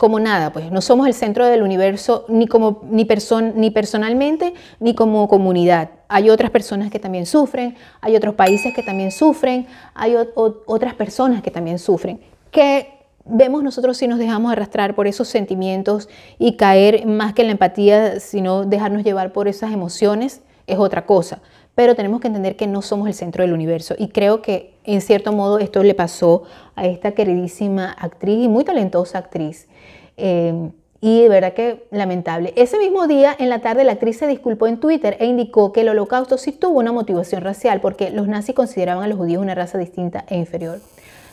como 0.00 0.18
nada, 0.18 0.50
pues 0.50 0.72
no 0.72 0.80
somos 0.80 1.06
el 1.06 1.12
centro 1.12 1.44
del 1.44 1.62
universo 1.62 2.24
ni, 2.26 2.46
como, 2.46 2.80
ni, 2.84 3.06
ni 3.54 3.70
personalmente 3.70 4.54
ni 4.78 4.94
como 4.94 5.28
comunidad. 5.28 5.90
Hay 6.08 6.30
otras 6.30 6.50
personas 6.50 6.90
que 6.90 6.98
también 6.98 7.26
sufren, 7.26 7.76
hay 8.00 8.16
otros 8.16 8.34
países 8.34 8.72
que 8.74 8.82
también 8.82 9.10
sufren, 9.12 9.66
hay 9.92 10.16
otras 10.16 10.94
personas 10.94 11.42
que 11.42 11.50
también 11.50 11.78
sufren. 11.78 12.18
Que 12.50 12.94
vemos 13.26 13.62
nosotros 13.62 13.98
si 13.98 14.08
nos 14.08 14.18
dejamos 14.18 14.50
arrastrar 14.50 14.94
por 14.94 15.06
esos 15.06 15.28
sentimientos 15.28 16.08
y 16.38 16.56
caer 16.56 17.04
más 17.04 17.34
que 17.34 17.42
en 17.42 17.48
la 17.48 17.52
empatía, 17.52 18.20
sino 18.20 18.64
dejarnos 18.64 19.04
llevar 19.04 19.34
por 19.34 19.48
esas 19.48 19.70
emociones, 19.70 20.40
es 20.70 20.78
otra 20.78 21.06
cosa. 21.06 21.40
Pero 21.74 21.94
tenemos 21.94 22.20
que 22.20 22.26
entender 22.26 22.56
que 22.56 22.66
no 22.66 22.82
somos 22.82 23.08
el 23.08 23.14
centro 23.14 23.42
del 23.42 23.52
universo 23.52 23.94
y 23.98 24.08
creo 24.08 24.42
que 24.42 24.74
en 24.84 25.00
cierto 25.00 25.32
modo 25.32 25.58
esto 25.58 25.82
le 25.82 25.94
pasó 25.94 26.42
a 26.74 26.86
esta 26.86 27.12
queridísima 27.12 27.92
actriz 27.92 28.44
y 28.44 28.48
muy 28.48 28.64
talentosa 28.64 29.18
actriz 29.18 29.68
eh, 30.16 30.70
y 31.00 31.22
de 31.22 31.28
verdad 31.28 31.54
que 31.54 31.86
lamentable. 31.90 32.52
Ese 32.56 32.78
mismo 32.78 33.06
día, 33.06 33.34
en 33.38 33.48
la 33.48 33.60
tarde, 33.60 33.84
la 33.84 33.92
actriz 33.92 34.18
se 34.18 34.26
disculpó 34.26 34.66
en 34.66 34.78
Twitter 34.78 35.16
e 35.18 35.26
indicó 35.26 35.72
que 35.72 35.80
el 35.80 35.88
holocausto 35.88 36.36
sí 36.36 36.52
tuvo 36.52 36.78
una 36.78 36.92
motivación 36.92 37.40
racial 37.40 37.80
porque 37.80 38.10
los 38.10 38.28
nazis 38.28 38.54
consideraban 38.54 39.04
a 39.04 39.08
los 39.08 39.16
judíos 39.16 39.42
una 39.42 39.54
raza 39.54 39.78
distinta 39.78 40.24
e 40.28 40.36
inferior. 40.36 40.80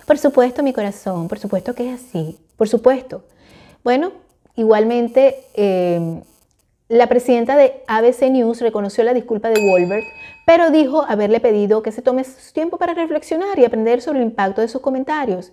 Por 0.05 0.17
supuesto, 0.17 0.63
mi 0.63 0.71
corazón, 0.71 1.27
por 1.27 1.37
supuesto 1.37 1.75
que 1.75 1.89
es 1.89 2.01
así, 2.01 2.37
por 2.55 2.69
supuesto. 2.69 3.23
Bueno, 3.83 4.13
igualmente, 4.55 5.43
eh, 5.53 6.21
la 6.89 7.07
presidenta 7.07 7.57
de 7.57 7.83
ABC 7.87 8.29
News 8.31 8.61
reconoció 8.61 9.03
la 9.03 9.13
disculpa 9.13 9.49
de 9.49 9.61
Wolbert, 9.61 10.05
pero 10.45 10.71
dijo 10.71 11.03
haberle 11.03 11.41
pedido 11.41 11.83
que 11.83 11.91
se 11.91 12.01
tome 12.01 12.23
su 12.23 12.53
tiempo 12.53 12.77
para 12.77 12.93
reflexionar 12.93 13.59
y 13.59 13.65
aprender 13.65 14.01
sobre 14.01 14.19
el 14.19 14.25
impacto 14.25 14.61
de 14.61 14.69
sus 14.69 14.81
comentarios. 14.81 15.51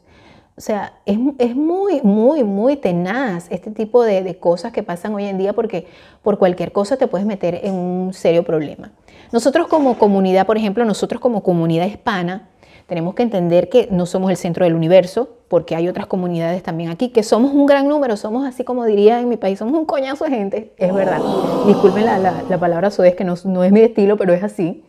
O 0.57 0.61
sea, 0.61 0.95
es, 1.05 1.19
muy, 1.57 2.01
muy, 2.03 2.45
muy 2.45 2.77
tenaz 2.77 3.49
este 3.51 3.73
tipo 3.73 4.05
de, 4.05 4.39
cosas 4.39 4.73
que 4.73 4.85
pasan 4.85 5.13
hoy 5.13 5.25
en 5.25 5.37
día 5.37 5.53
porque 5.53 5.89
por 6.23 6.39
cualquier 6.39 6.71
cosa 6.71 6.97
te 6.97 7.09
puedes 7.09 7.27
meter 7.27 7.61
en 7.65 7.75
un 7.75 8.15
serio 8.15 8.45
problema. 8.45 8.93
Nosotros 9.33 9.67
como 9.67 9.99
comunidad, 9.99 10.47
por 10.47 10.57
ejemplo, 10.57 10.85
nosotros 10.85 11.21
como 11.21 11.43
comunidad 11.43 11.87
hispana, 11.87 12.49
tenemos 12.87 13.15
que 13.17 13.25
entender 13.25 13.69
que 13.69 13.89
no 13.91 14.07
somos 14.07 14.31
el 14.31 14.37
centro 14.37 14.65
del 14.65 14.75
universo, 14.75 15.39
porque 15.55 15.77
hay 15.77 15.87
otras 15.87 16.09
comunidades 16.09 16.65
también 16.65 16.91
aquí, 16.91 17.11
que 17.11 17.23
somos 17.23 17.53
un 17.53 17.65
gran 17.65 17.87
número, 17.87 18.17
somos 18.17 18.45
así 18.45 18.65
como 18.65 18.85
diría 18.87 19.21
en 19.21 19.29
mi 19.29 19.37
país, 19.37 19.61
somos 19.61 19.75
un 19.79 19.85
coñazo 19.85 20.25
de 20.25 20.31
gente, 20.31 20.73
es 20.77 20.93
verdad. 20.93 21.21
Disculpen 21.65 22.07
la, 22.07 22.59
palabra 22.59 22.91
sudés, 22.91 23.15
que 23.15 23.23
no, 23.23 23.37
no, 23.45 23.63
es 23.63 23.71
mi 23.71 23.79
estilo, 23.79 24.17
pero 24.17 24.35
es 24.35 24.43
así. 24.43 24.83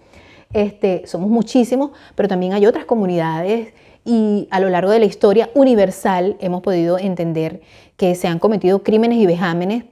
Este, 0.53 1.05
somos 1.05 1.29
muchísimos, 1.29 1.91
pero 2.15 2.27
también 2.27 2.53
hay 2.53 2.65
otras 2.65 2.85
comunidades 2.85 3.75
y 4.05 4.47
a 4.49 4.59
lo 4.59 4.69
largo 4.69 4.89
de 4.89 4.97
la 4.97 5.05
historia 5.05 5.51
universal 5.53 6.35
hemos 6.39 6.63
podido 6.63 6.97
entender 6.97 7.61
que 7.95 8.15
se 8.15 8.27
han 8.27 8.39
cometido 8.39 8.81
crímenes 8.81 9.19
y 9.19 9.27
vejámenes 9.27 9.83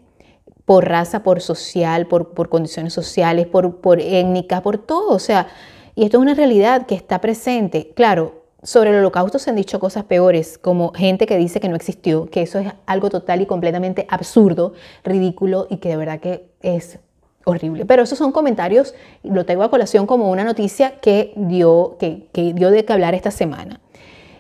por 0.66 0.90
raza, 0.90 1.22
por 1.22 1.40
social, 1.42 2.08
por, 2.08 2.30
por 2.30 2.50
condiciones 2.50 2.94
sociales, 2.94 3.46
por, 3.46 3.76
por 3.80 4.02
étnicas, 4.02 4.62
por 4.62 4.80
todo. 4.80 5.14
O 5.14 5.20
sea, 5.20 5.50
y 5.94 6.04
esto 6.04 6.18
es 6.18 6.22
una 6.24 6.34
realidad 6.34 6.88
que 6.88 6.96
está 6.96 7.22
presente. 7.22 7.92
Claro, 7.96 8.43
sobre 8.64 8.92
el 8.92 8.98
holocausto 8.98 9.40
se 9.40 9.50
han 9.50 9.56
dicho 9.56 9.80
cosas 9.80 10.06
peores, 10.06 10.58
como 10.58 10.94
gente 10.94 11.26
que 11.26 11.38
dice 11.38 11.60
que 11.60 11.70
no 11.70 11.76
existió, 11.76 12.30
que 12.30 12.42
eso 12.42 12.60
es 12.60 12.72
algo 12.86 13.10
total 13.10 13.42
y 13.42 13.46
completamente 13.46 14.08
absurdo, 14.10 14.74
ridículo 15.04 15.68
y 15.70 15.78
que 15.78 15.90
de 15.90 15.98
verdad 15.98 16.20
que 16.20 16.50
es 16.62 17.00
horrible. 17.46 17.86
Pero 17.86 18.04
esos 18.04 18.18
son 18.18 18.32
comentarios, 18.32 18.96
lo 19.24 19.46
tengo 19.46 19.64
a 19.64 19.70
colación 19.70 20.08
como 20.08 20.32
una 20.32 20.44
noticia 20.44 21.00
que 21.02 21.34
dio, 21.36 21.98
que, 22.00 22.30
dio 22.34 22.72
de 22.72 22.86
qué 22.86 22.94
hablar 22.94 23.16
esta 23.16 23.32
semana. 23.32 23.82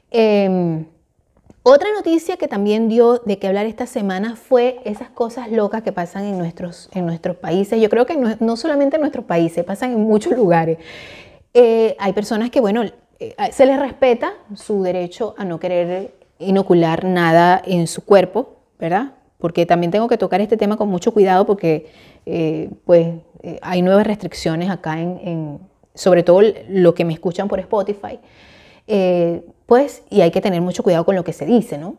Em, 0.09 0.85
otra 1.63 1.89
noticia 1.93 2.37
que 2.37 2.47
también 2.47 2.89
dio 2.89 3.19
de 3.19 3.39
qué 3.39 3.47
hablar 3.47 3.65
esta 3.65 3.85
semana 3.85 4.35
fue 4.35 4.79
esas 4.85 5.09
cosas 5.09 5.51
locas 5.51 5.81
que 5.81 5.91
pasan 5.91 6.25
en 6.25 6.37
nuestros, 6.37 6.89
en 6.93 7.05
nuestros 7.05 7.37
países. 7.37 7.81
Yo 7.81 7.89
creo 7.89 8.05
que 8.05 8.17
no, 8.39 8.57
solamente 8.57 8.97
en 8.97 9.01
nuestros 9.01 9.25
países, 9.25 9.63
pasan 9.63 9.93
en 9.93 10.01
muchos 10.01 10.33
lugares. 10.37 10.77
Eh, 11.53 11.95
hay 11.99 12.13
personas 12.13 12.49
que, 12.49 12.59
bueno, 12.59 12.83
eh, 13.19 13.35
se 13.51 13.65
les 13.65 13.79
respeta 13.79 14.33
su 14.55 14.83
derecho 14.83 15.35
a 15.37 15.45
no 15.45 15.59
querer 15.59 16.13
inocular 16.39 17.05
nada 17.05 17.61
en 17.65 17.87
su 17.87 18.03
cuerpo, 18.03 18.55
¿verdad? 18.79 19.13
Porque 19.37 19.65
también 19.65 19.91
tengo 19.91 20.07
que 20.07 20.17
tocar 20.17 20.41
este 20.41 20.57
tema 20.57 20.77
con 20.77 20.89
mucho 20.89 21.13
cuidado 21.13 21.45
porque, 21.45 21.91
eh, 22.25 22.69
pues, 22.85 23.09
hay 23.61 23.81
nuevas 23.81 24.07
restricciones 24.07 24.69
acá 24.69 24.99
en, 24.99 25.59
sobre 25.93 26.23
todo 26.23 26.41
lo 26.69 26.93
que 26.93 27.03
me 27.03 27.13
escuchan 27.13 27.49
por 27.49 27.59
Spotify 27.59 28.19
pues, 29.65 30.03
y 30.09 30.21
hay 30.21 30.31
que 30.31 30.41
tener 30.41 30.61
mucho 30.61 30.83
cuidado 30.83 31.05
con 31.05 31.15
lo 31.15 31.23
que 31.23 31.33
se 31.33 31.45
dice, 31.45 31.77
¿no? 31.77 31.95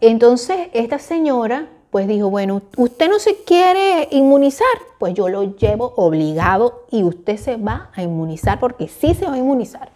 Entonces, 0.00 0.68
esta 0.72 0.98
señora, 0.98 1.68
pues 1.90 2.06
dijo, 2.06 2.30
bueno, 2.30 2.62
usted 2.76 3.08
no 3.08 3.18
se 3.18 3.36
quiere 3.44 4.08
inmunizar, 4.10 4.66
pues 4.98 5.14
yo 5.14 5.28
lo 5.28 5.56
llevo 5.56 5.94
obligado 5.96 6.84
y 6.90 7.02
usted 7.02 7.36
se 7.36 7.56
va 7.56 7.90
a 7.94 8.02
inmunizar 8.02 8.60
porque 8.60 8.88
sí 8.88 9.14
se 9.14 9.26
va 9.26 9.34
a 9.34 9.38
inmunizar. 9.38 9.90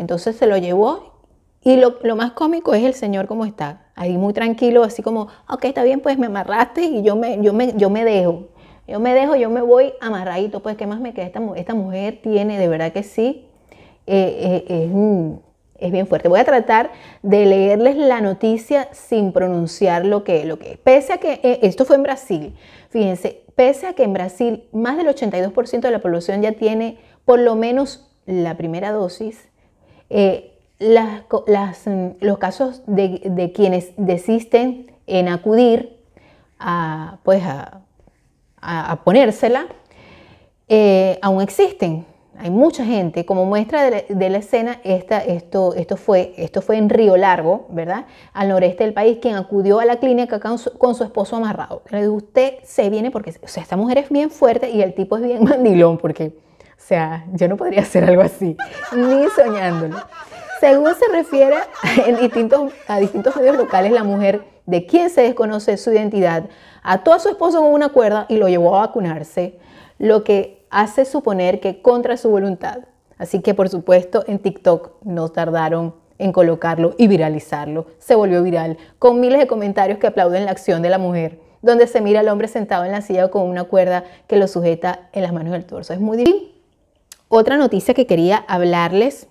Entonces 0.00 0.34
se 0.34 0.46
lo 0.46 0.56
llevó 0.56 1.20
y 1.62 1.76
lo, 1.76 2.16
más 2.16 2.32
cómico 2.32 2.72
es 2.72 2.82
el 2.84 2.94
señor 2.94 3.26
como 3.26 3.44
está, 3.44 3.84
ahí 3.94 4.16
muy 4.16 4.32
tranquilo, 4.32 4.82
así 4.82 5.02
como, 5.02 5.28
ok, 5.46 5.66
está 5.66 5.84
bien, 5.84 6.00
pues 6.00 6.16
me 6.16 6.24
amarraste 6.24 6.82
y 6.82 7.02
yo 7.02 7.16
me, 7.16 7.38
yo 7.42 7.52
me, 7.52 7.74
yo 7.76 7.90
me 7.90 8.02
dejo. 8.02 8.48
Yo 8.88 8.98
me 8.98 9.12
dejo, 9.12 9.36
yo 9.36 9.50
me 9.50 9.60
voy 9.60 9.92
amarradito, 10.00 10.62
pues 10.62 10.76
qué 10.76 10.86
más 10.86 11.00
me 11.00 11.12
queda. 11.12 11.26
Esta, 11.26 11.40
esta 11.54 11.74
mujer 11.74 12.18
tiene, 12.22 12.58
de 12.58 12.66
verdad 12.66 12.92
que 12.92 13.02
sí, 13.02 13.46
eh, 14.06 14.64
eh, 14.68 14.90
es, 15.78 15.92
bien 15.92 16.06
fuerte. 16.06 16.28
Voy 16.28 16.40
a 16.40 16.44
tratar 16.44 16.90
de 17.22 17.44
leerles 17.44 17.96
la 17.96 18.22
noticia 18.22 18.88
sin 18.92 19.32
pronunciar 19.32 20.06
lo 20.06 20.24
que, 20.24 20.46
lo 20.46 20.58
que 20.58 20.78
Pese 20.82 21.12
a 21.12 21.18
que 21.18 21.40
eh, 21.42 21.60
esto 21.62 21.84
fue 21.84 21.96
en 21.96 22.02
Brasil, 22.04 22.56
fíjense, 22.88 23.44
pese 23.54 23.86
a 23.86 23.92
que 23.92 24.04
en 24.04 24.14
Brasil 24.14 24.64
más 24.72 24.96
del 24.96 25.08
82% 25.08 25.80
de 25.80 25.90
la 25.90 26.00
población 26.00 26.40
ya 26.40 26.52
tiene 26.52 26.98
por 27.26 27.38
lo 27.38 27.54
menos 27.54 28.10
la 28.24 28.56
primera 28.56 28.92
dosis, 28.92 29.49
las, 30.78 31.86
mm, 31.86 32.08
los 32.20 32.38
casos 32.38 32.82
de, 32.86 33.52
quienes 33.54 33.92
desisten 33.96 34.92
en 35.06 35.28
acudir 35.28 35.96
a, 36.58 37.18
pues 37.22 37.42
a, 37.42 37.80
ponérsela 39.04 39.66
aún 41.22 41.40
existen 41.40 42.04
hay 42.42 42.50
mucha 42.50 42.86
gente, 42.86 43.26
como 43.26 43.44
muestra 43.44 43.90
de 43.90 44.30
la, 44.30 44.38
escena, 44.38 44.80
esta, 44.82 45.18
esto, 45.18 45.74
esto, 45.74 45.98
fue, 45.98 46.32
esto 46.38 46.62
fue 46.62 46.78
en 46.78 46.88
Río 46.88 47.18
Largo, 47.18 47.66
¿verdad? 47.68 48.06
Al 48.32 48.48
noreste 48.48 48.84
del 48.84 48.94
país, 48.94 49.18
quien 49.20 49.34
acudió 49.34 49.78
a 49.78 49.84
la 49.84 49.98
clínica 49.98 50.40
con 50.40 50.58
su, 50.58 51.04
esposo 51.04 51.36
amarrado. 51.36 51.82
Le 51.90 52.00
dijo, 52.00 52.14
usted 52.14 52.54
se 52.64 52.88
viene 52.88 53.10
porque, 53.10 53.34
o 53.42 53.48
sea, 53.48 53.62
esta 53.62 53.76
mujer 53.76 53.98
es 53.98 54.08
bien 54.08 54.30
fuerte 54.30 54.70
y 54.70 54.80
el 54.80 54.94
tipo 54.94 55.18
es 55.18 55.22
bien 55.22 55.44
mandilón, 55.44 55.98
porque, 55.98 56.32
sea, 56.90 57.24
yo 57.32 57.46
no 57.46 57.56
podría 57.56 57.82
hacer 57.82 58.04
algo 58.04 58.22
así, 58.22 58.56
ni 58.92 59.28
soñándolo. 59.28 59.96
Según 60.58 60.92
se 60.94 61.06
refiere 61.12 61.56
en 62.06 62.16
distintos, 62.16 62.72
a 62.88 62.98
distintos 62.98 63.36
medios 63.36 63.56
locales, 63.56 63.92
la 63.92 64.02
mujer 64.02 64.42
de 64.66 64.86
quien 64.86 65.08
se 65.08 65.22
desconoce 65.22 65.76
su 65.76 65.92
identidad 65.92 66.44
ató 66.82 67.12
a 67.12 67.20
su 67.20 67.28
esposo 67.28 67.60
con 67.60 67.72
una 67.72 67.90
cuerda 67.90 68.26
y 68.28 68.38
lo 68.38 68.48
llevó 68.48 68.76
a 68.76 68.80
vacunarse, 68.80 69.58
lo 69.98 70.24
que 70.24 70.66
hace 70.70 71.04
suponer 71.04 71.60
que 71.60 71.80
contra 71.80 72.16
su 72.16 72.28
voluntad. 72.28 72.80
Así 73.18 73.40
que 73.40 73.54
por 73.54 73.68
supuesto 73.68 74.24
en 74.26 74.40
TikTok 74.40 75.04
no 75.04 75.28
tardaron 75.28 75.94
en 76.18 76.32
colocarlo 76.32 76.94
y 76.98 77.06
viralizarlo. 77.06 77.86
Se 77.98 78.16
volvió 78.16 78.42
viral 78.42 78.78
con 78.98 79.20
miles 79.20 79.38
de 79.38 79.46
comentarios 79.46 79.98
que 79.98 80.08
aplauden 80.08 80.44
la 80.44 80.50
acción 80.50 80.82
de 80.82 80.90
la 80.90 80.98
mujer 80.98 81.38
donde 81.62 81.86
se 81.86 82.00
mira 82.00 82.20
al 82.20 82.28
hombre 82.28 82.48
sentado 82.48 82.84
en 82.84 82.92
la 82.92 83.02
silla 83.02 83.28
con 83.28 83.42
una 83.42 83.64
cuerda 83.64 84.04
que 84.26 84.36
lo 84.36 84.48
sujeta 84.48 85.08
en 85.12 85.22
las 85.22 85.32
manos 85.32 85.52
del 85.52 85.66
torso. 85.66 85.92
Es 85.92 86.00
muy 86.00 86.16
difícil. 86.16 86.49
Otra 87.32 87.56
noticia 87.56 87.94
que 87.94 88.08
quería 88.08 88.38
hablarles. 88.48 89.28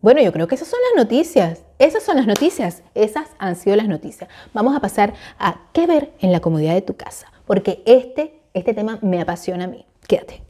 Bueno, 0.00 0.22
yo 0.22 0.32
creo 0.32 0.46
que 0.46 0.54
esas 0.54 0.68
son 0.68 0.78
las 0.88 1.04
noticias. 1.04 1.64
Esas 1.80 2.04
son 2.04 2.14
las 2.14 2.28
noticias. 2.28 2.84
Esas 2.94 3.30
han 3.38 3.56
sido 3.56 3.74
las 3.74 3.88
noticias. 3.88 4.30
Vamos 4.54 4.76
a 4.76 4.80
pasar 4.80 5.14
a 5.36 5.62
qué 5.72 5.88
ver 5.88 6.12
en 6.20 6.30
la 6.30 6.38
comodidad 6.38 6.74
de 6.74 6.82
tu 6.82 6.96
casa, 6.96 7.32
porque 7.44 7.82
este, 7.86 8.40
este 8.54 8.72
tema 8.72 9.00
me 9.02 9.20
apasiona 9.20 9.64
a 9.64 9.66
mí. 9.66 9.84
Quédate. 10.06 10.44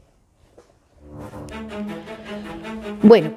Bueno, 3.01 3.31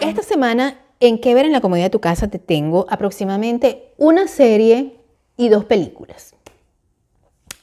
esta 0.00 0.22
semana 0.22 0.78
en 0.98 1.20
qué 1.20 1.34
ver 1.34 1.44
en 1.44 1.52
la 1.52 1.60
comodidad 1.60 1.86
de 1.86 1.90
tu 1.90 2.00
casa 2.00 2.28
te 2.28 2.38
tengo 2.38 2.86
aproximadamente 2.88 3.92
una 3.98 4.28
serie 4.28 4.98
y 5.36 5.50
dos 5.50 5.66
películas. 5.66 6.33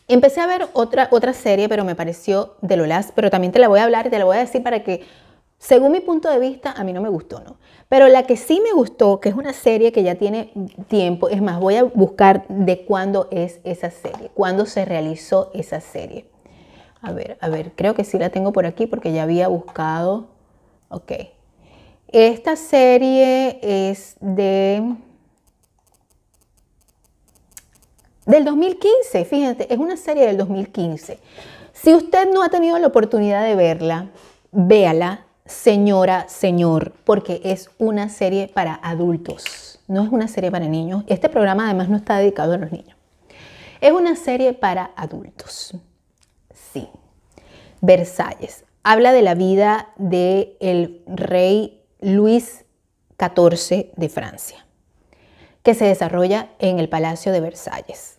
Empecé 0.08 0.42
a 0.42 0.48
ver 0.48 0.68
otra, 0.74 1.08
otra 1.12 1.34
serie, 1.34 1.70
pero 1.70 1.86
me 1.86 1.96
pareció 1.96 2.56
de 2.62 2.78
lo 2.78 2.86
las, 2.86 3.12
pero 3.12 3.30
también 3.30 3.54
te 3.54 3.60
la 3.60 3.68
voy 3.68 3.80
a 3.80 3.84
hablar 3.84 4.08
y 4.08 4.10
te 4.10 4.20
la 4.20 4.26
voy 4.26 4.38
a 4.38 4.42
decir 4.42 4.62
para 4.62 4.84
que, 4.84 5.06
según 5.58 5.92
mi 5.92 6.00
punto 6.00 6.30
de 6.30 6.40
vista, 6.40 6.72
a 6.72 6.84
mí 6.84 6.92
no 6.92 7.02
me 7.02 7.10
gustó, 7.10 7.40
¿no? 7.42 7.58
Pero 7.88 8.08
la 8.08 8.24
que 8.24 8.36
sí 8.36 8.62
me 8.64 8.74
gustó, 8.74 9.20
que 9.20 9.30
es 9.30 9.36
una 9.36 9.54
serie 9.54 9.92
que 9.92 10.04
ya 10.04 10.16
tiene 10.16 10.52
tiempo, 10.88 11.30
es 11.30 11.42
más, 11.42 11.60
voy 11.60 11.76
a 11.76 11.84
buscar 11.84 12.46
de 12.48 12.86
cuándo 12.86 13.28
es 13.32 13.60
esa 13.64 13.92
serie, 13.92 14.32
cuándo 14.34 14.66
se 14.66 14.86
realizó 14.86 15.52
esa 15.54 15.82
serie. 15.82 16.26
A 17.02 17.12
ver, 17.14 17.38
a 17.42 17.50
ver, 17.50 17.74
creo 17.76 17.96
que 17.96 18.04
sí 18.04 18.18
la 18.20 18.30
tengo 18.30 18.54
por 18.54 18.66
aquí 18.66 18.88
porque 18.88 19.12
ya 19.12 19.24
había 19.24 19.48
buscado. 19.48 20.28
Ok. 20.90 21.12
Esta 22.08 22.56
serie 22.56 23.60
es 23.62 24.18
de 24.20 24.96
del 28.26 28.46
2015, 28.46 29.26
fíjate, 29.26 29.74
es 29.74 29.80
una 29.80 29.98
serie 29.98 30.28
del 30.28 30.38
2015. 30.38 31.20
Si 31.74 31.94
usted 31.94 32.32
no 32.32 32.44
ha 32.44 32.50
tenido 32.50 32.78
la 32.78 32.88
oportunidad 32.88 33.44
de 33.44 33.56
verla, 33.56 34.10
véala, 34.52 35.26
señora, 35.46 36.28
señor, 36.30 36.94
porque 37.04 37.42
es 37.44 37.70
una 37.78 38.10
serie 38.10 38.48
para 38.48 38.76
adultos, 38.76 39.80
no 39.88 40.04
es 40.04 40.10
una 40.12 40.28
serie 40.28 40.52
para 40.52 40.68
niños. 40.68 41.04
Este 41.08 41.30
programa 41.30 41.66
además 41.66 41.90
no 41.90 41.98
está 41.98 42.18
dedicado 42.18 42.54
a 42.54 42.58
los 42.58 42.72
niños. 42.72 42.96
Es 43.82 43.92
una 43.92 44.16
serie 44.16 44.54
para 44.54 44.92
adultos. 44.96 45.76
Sí. 46.54 46.88
Versalles. 47.82 48.64
Habla 48.84 49.12
de 49.12 49.22
la 49.22 49.34
vida 49.34 49.90
del 49.98 50.56
el 50.60 51.04
rey 51.08 51.84
Luis 52.00 52.66
XIV 53.20 53.92
de 53.96 54.10
Francia, 54.10 54.66
que 55.64 55.74
se 55.74 55.86
desarrolla 55.86 56.50
en 56.60 56.80
el 56.80 56.90
Palacio 56.90 57.32
de 57.32 57.42
Versalles. 57.42 58.18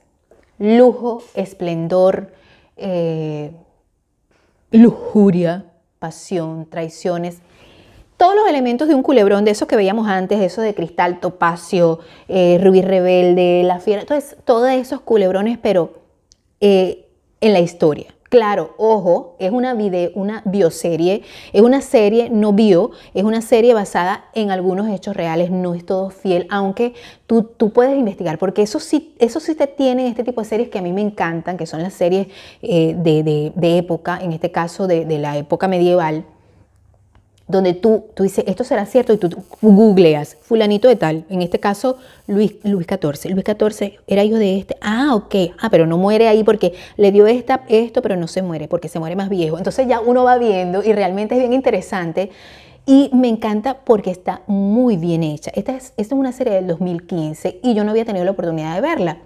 Lujo, 0.59 1.23
esplendor, 1.35 2.33
eh, 2.77 3.53
lujuria, 4.71 5.67
pasión, 5.99 6.67
traiciones, 6.69 7.39
todos 8.17 8.37
los 8.37 8.47
elementos 8.49 8.87
de 8.87 8.95
un 8.95 9.03
culebrón, 9.03 9.45
de 9.45 9.51
esos 9.51 9.67
que 9.67 9.75
veíamos 9.75 10.07
antes, 10.07 10.41
eso 10.41 10.63
de 10.63 10.75
cristal, 10.75 11.19
topacio, 11.19 11.99
eh, 12.29 12.61
rubí 12.63 12.81
rebelde, 12.81 13.63
la 13.65 13.81
fiera, 13.81 14.03
entonces 14.03 14.37
todos 14.45 14.71
esos 14.71 15.01
culebrones, 15.01 15.59
pero 15.59 15.95
eh, 16.61 17.09
en 17.41 17.53
la 17.53 17.59
historia. 17.59 18.15
Claro, 18.33 18.73
ojo, 18.79 19.37
es 19.39 19.51
una, 19.51 19.75
video, 19.75 20.11
una 20.15 20.41
bioserie, 20.47 21.21
es 21.53 21.61
una 21.61 21.83
serie 21.83 22.31
no 22.31 22.55
bio, 22.55 22.93
es 23.13 23.25
una 23.25 23.43
serie 23.43 23.75
basada 23.75 24.25
en 24.33 24.51
algunos 24.51 24.89
hechos 24.89 25.15
reales, 25.15 25.51
no 25.51 25.75
es 25.75 25.85
todo 25.85 26.09
fiel, 26.09 26.47
aunque 26.49 26.95
tú, 27.27 27.43
tú 27.43 27.75
puedes 27.75 27.95
investigar, 27.95 28.39
porque 28.39 28.63
eso 28.63 28.81
sí, 28.81 29.15
eso 29.19 29.39
sí 29.39 29.55
te 29.55 29.67
tiene 29.67 30.09
este 30.09 30.25
tipo 30.25 30.41
de 30.41 30.47
series 30.47 30.71
que 30.71 30.79
a 30.79 30.81
mí 30.81 30.95
me 30.95 31.03
encantan, 31.03 31.59
que 31.59 31.67
son 31.67 31.83
las 31.83 31.93
series 31.93 32.29
eh, 32.63 32.95
de, 32.97 33.77
época, 33.77 34.19
en 34.23 34.33
este 34.33 34.51
caso 34.51 34.87
de, 34.87 35.05
de 35.05 35.19
la 35.19 35.37
época 35.37 35.69
medieval 35.69 36.25
donde 37.53 37.75
tú, 37.75 38.07
tú 38.15 38.25
dices, 38.25 38.45
esto 38.49 38.65
será 38.65 38.85
cierto, 38.87 39.13
y 39.13 39.19
tú, 39.19 39.31
googleas, 39.61 40.37
fulanito 40.41 40.89
de 40.89 40.97
tal, 40.97 41.25
en 41.29 41.43
este 41.43 41.61
caso 41.61 41.99
Luis, 42.27 42.57
Luis 42.65 42.87
XIV. 42.89 43.31
Luis 43.31 43.45
XIV 43.45 43.99
era 44.09 44.25
hijo 44.25 44.37
de 44.37 44.59
este, 44.59 44.77
ah, 44.81 45.15
ok, 45.15 45.35
ah, 45.61 45.71
pero 45.71 45.87
no 45.87 45.99
muere 45.99 46.27
ahí 46.27 46.43
porque 46.43 46.75
le 46.97 47.13
dio 47.13 47.27
esta, 47.27 47.65
esto, 47.69 48.03
pero 48.03 48.17
no 48.17 48.27
se 48.27 48.43
muere, 48.43 48.67
porque 48.67 48.89
se 48.89 48.99
muere 48.99 49.15
más 49.15 49.29
viejo. 49.29 49.59
Entonces 49.59 49.87
ya 49.87 50.01
uno 50.01 50.25
va 50.25 50.39
viendo 50.39 50.83
y 50.83 50.93
realmente 50.93 51.35
es 51.37 51.41
bien 51.41 51.53
interesante. 51.53 52.31
Y 52.85 53.11
me 53.13 53.29
encanta 53.29 53.79
porque 53.85 54.11
está 54.11 54.43
muy 54.49 54.97
bien 54.97 55.23
hecha. 55.23 55.53
Esta 55.55 55.77
es, 55.77 55.93
esta 55.97 56.15
es 56.15 56.19
una 56.19 56.33
serie 56.33 56.55
del 56.55 56.67
2015 56.67 57.61
y 57.63 57.75
yo 57.75 57.85
no 57.85 57.93
había 57.93 58.05
tenido 58.05 58.25
la 58.25 58.33
oportunidad 58.33 58.75
de 58.75 58.81
verla. 58.81 59.19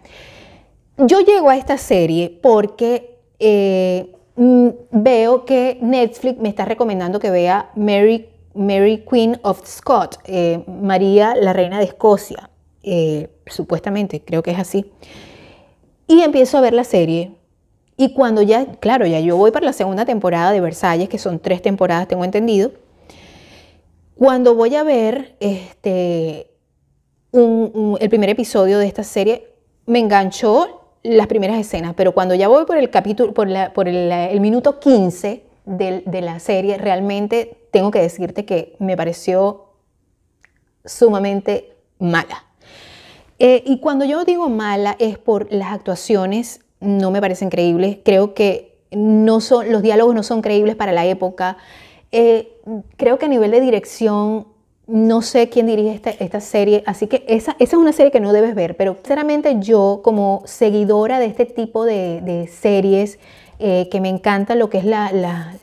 Yo 0.99 1.21
llego 1.21 1.49
a 1.49 1.57
esta 1.57 1.79
serie 1.79 2.39
porque 2.43 3.17
eh, 3.39 4.15
veo 4.37 5.44
que 5.44 5.79
Netflix 5.81 6.38
me 6.38 6.49
está 6.49 6.64
recomendando 6.64 7.18
que 7.18 7.31
vea 7.31 7.70
Mary, 7.75 8.29
Mary 8.55 9.05
Queen 9.09 9.38
of 9.42 9.66
Scott, 9.66 10.18
eh, 10.25 10.62
María 10.66 11.35
la 11.35 11.53
Reina 11.53 11.79
de 11.79 11.85
Escocia, 11.85 12.51
eh, 12.83 13.31
supuestamente, 13.46 14.22
creo 14.22 14.42
que 14.42 14.51
es 14.51 14.59
así. 14.59 14.92
Y 16.07 16.20
empiezo 16.20 16.59
a 16.59 16.61
ver 16.61 16.75
la 16.75 16.85
serie. 16.85 17.33
Y 17.96 18.12
cuando 18.12 18.42
ya, 18.42 18.66
claro, 18.75 19.07
ya 19.07 19.20
yo 19.20 19.37
voy 19.37 19.51
para 19.51 19.64
la 19.64 19.72
segunda 19.72 20.05
temporada 20.05 20.53
de 20.53 20.61
Versalles, 20.61 21.09
que 21.09 21.18
son 21.18 21.38
tres 21.38 21.62
temporadas, 21.62 22.07
tengo 22.07 22.25
entendido. 22.25 22.72
Cuando 24.14 24.55
voy 24.55 24.75
a 24.77 24.83
ver 24.83 25.37
este, 25.40 26.51
el 27.33 28.09
primer 28.09 28.31
episodio 28.31 28.79
de 28.79 28.87
esta 28.87 29.03
serie, 29.03 29.49
me 29.87 29.99
enganchó 29.99 30.86
las 31.07 31.27
primeras 31.27 31.59
escenas, 31.59 31.95
pero 31.97 32.12
cuando 32.12 32.35
ya 32.35 32.49
voy 32.49 32.64
por 32.66 32.77
el 32.77 32.90
capítulo, 32.90 33.33
por, 33.33 33.49
el, 33.88 34.40
minuto 34.40 34.81
15 34.81 35.45
de, 35.64 36.21
la 36.21 36.38
serie, 36.40 36.79
realmente 36.79 37.69
tengo 37.71 37.90
que 37.90 38.01
decirte 38.01 38.45
que 38.45 38.77
me 38.79 38.97
pareció 38.97 39.66
sumamente 40.85 41.77
mala. 41.99 42.45
Eh, 43.38 43.62
y 43.66 43.81
cuando 43.81 44.05
yo 44.05 44.25
digo 44.25 44.49
mala 44.49 44.97
es 44.99 45.19
por 45.19 45.53
las 45.53 45.73
actuaciones, 45.73 46.61
no 46.81 47.11
me 47.11 47.21
parecen 47.21 47.51
creíbles, 47.51 47.99
creo 48.05 48.35
que 48.35 48.79
no 48.90 49.40
son, 49.40 49.71
los 49.71 49.83
diálogos 49.83 50.14
no 50.14 50.23
son 50.23 50.42
creíbles 50.42 50.75
para 50.77 50.92
la 50.92 51.05
época. 51.07 51.57
Eh, 52.12 52.61
creo 52.97 53.19
que 53.19 53.27
a 53.27 53.29
nivel 53.29 53.51
de 53.51 53.61
dirección 53.61 54.47
no 54.87 55.20
sé 55.20 55.49
quién 55.49 55.66
dirige 55.66 56.01
esta, 56.20 56.40
serie, 56.40 56.85
así 56.87 57.09
que 57.09 57.25
esa, 57.27 57.57
esa, 57.59 57.77
es 57.77 57.81
una 57.81 57.92
serie 57.92 58.12
que 58.12 58.20
no 58.20 58.33
debes 58.33 58.55
ver, 58.55 58.77
pero 58.77 58.94
sinceramente 58.94 59.57
yo 59.59 60.01
como 60.05 60.42
seguidora 60.44 61.18
de 61.18 61.27
este 61.27 61.44
tipo 61.44 61.85
de, 61.85 62.49
series, 62.53 63.18
eh, 63.59 63.88
que 63.90 64.01
me 64.01 64.09
encanta 64.09 64.55
lo 64.55 64.70
que 64.70 64.79
es 64.79 64.85
las, 64.85 65.12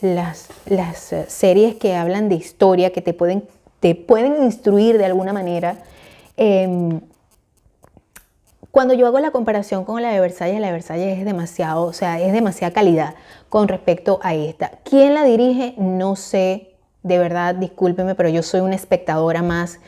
las, 0.02 1.14
eh, 1.14 1.26
series 1.28 1.76
que 1.76 1.96
hablan 1.96 2.28
de 2.28 2.36
historia, 2.36 2.92
que 2.92 3.02
te 3.02 3.14
pueden, 3.14 3.44
te 3.80 3.96
pueden 3.96 4.44
instruir 4.44 4.98
de 4.98 5.06
alguna 5.06 5.32
manera. 5.32 5.78
Em, 6.36 7.00
cuando 8.72 8.96
yo 8.96 9.06
hago 9.06 9.20
la 9.20 9.32
comparación 9.32 9.86
con 9.86 10.02
la 10.02 10.12
de 10.12 10.20
Versalles, 10.20 10.60
la 10.60 10.68
de 10.68 10.74
Versalles 10.74 11.20
es 11.20 11.26
demasiado, 11.26 11.84
o 11.86 11.94
sea, 11.94 12.20
es 12.20 12.34
demasiada 12.34 12.74
calidad 12.74 13.16
con 13.48 13.68
respecto 13.68 14.20
a 14.24 14.34
esta. 14.34 14.80
¿Quién 14.84 15.14
la 15.14 15.24
dirige? 15.24 15.76
No 15.78 16.16
sé, 16.16 16.73
de 17.04 17.20
verdad, 17.20 17.54
discúlpeme, 17.56 18.16
pero 18.16 18.30
yo 18.30 18.42
soy 18.42 18.62
una 18.62 18.76
espectadora 18.76 19.44
más, 19.44 19.80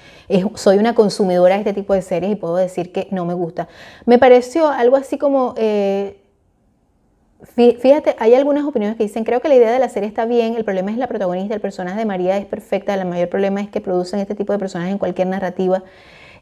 soy 0.55 0.77
una 0.77 0.93
consumidora 0.93 1.55
de 1.55 1.61
este 1.61 1.73
tipo 1.73 1.93
de 1.93 2.01
series 2.01 2.33
y 2.33 2.35
puedo 2.35 2.57
decir 2.57 2.91
que 2.91 3.07
no 3.11 3.25
me 3.25 3.33
gusta. 3.33 3.69
Me 4.05 4.19
pareció 4.19 4.67
algo 4.67 4.97
así 4.97 5.17
como, 5.17 5.53
eh, 5.57 6.21
fíjate, 7.55 8.17
hay 8.19 8.33
algunas 8.33 8.65
opiniones 8.65 8.97
que 8.97 9.03
dicen, 9.03 9.23
creo 9.23 9.39
que 9.39 9.47
la 9.47 9.55
idea 9.55 9.71
de 9.71 9.79
la 9.79 9.87
serie 9.87 10.09
está 10.09 10.25
bien, 10.25 10.55
el 10.55 10.65
problema 10.65 10.91
es 10.91 10.97
la 10.97 11.07
protagonista, 11.07 11.55
el 11.55 11.61
personaje 11.61 11.97
de 11.97 12.05
María 12.05 12.37
es 12.37 12.45
perfecta, 12.45 12.93
el 12.93 13.05
mayor 13.05 13.29
problema 13.29 13.61
es 13.61 13.69
que 13.69 13.79
producen 13.79 14.19
este 14.19 14.35
tipo 14.35 14.51
de 14.51 14.59
personajes 14.59 14.91
en 14.91 14.97
cualquier 14.97 15.27
narrativa, 15.27 15.83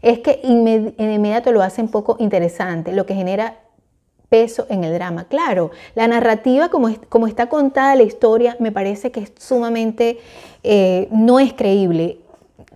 es 0.01 0.19
que 0.19 0.39
en 0.43 1.11
inmediato 1.11 1.51
lo 1.51 1.61
hacen 1.61 1.87
poco 1.87 2.17
interesante, 2.19 2.93
lo 2.93 3.05
que 3.05 3.13
genera 3.13 3.57
peso 4.33 4.65
en 4.67 4.83
el 4.83 4.91
drama. 4.95 5.25
Claro, 5.25 5.69
la 5.93 6.07
narrativa 6.07 6.69
como, 6.69 6.89
como 7.07 7.27
está 7.27 7.49
contada 7.49 7.95
la 7.95 8.01
historia 8.01 8.57
me 8.57 8.71
parece 8.71 9.11
que 9.11 9.19
es 9.19 9.31
sumamente, 9.37 10.17
eh, 10.63 11.07
no 11.11 11.39
es 11.39 11.53
creíble. 11.53 12.17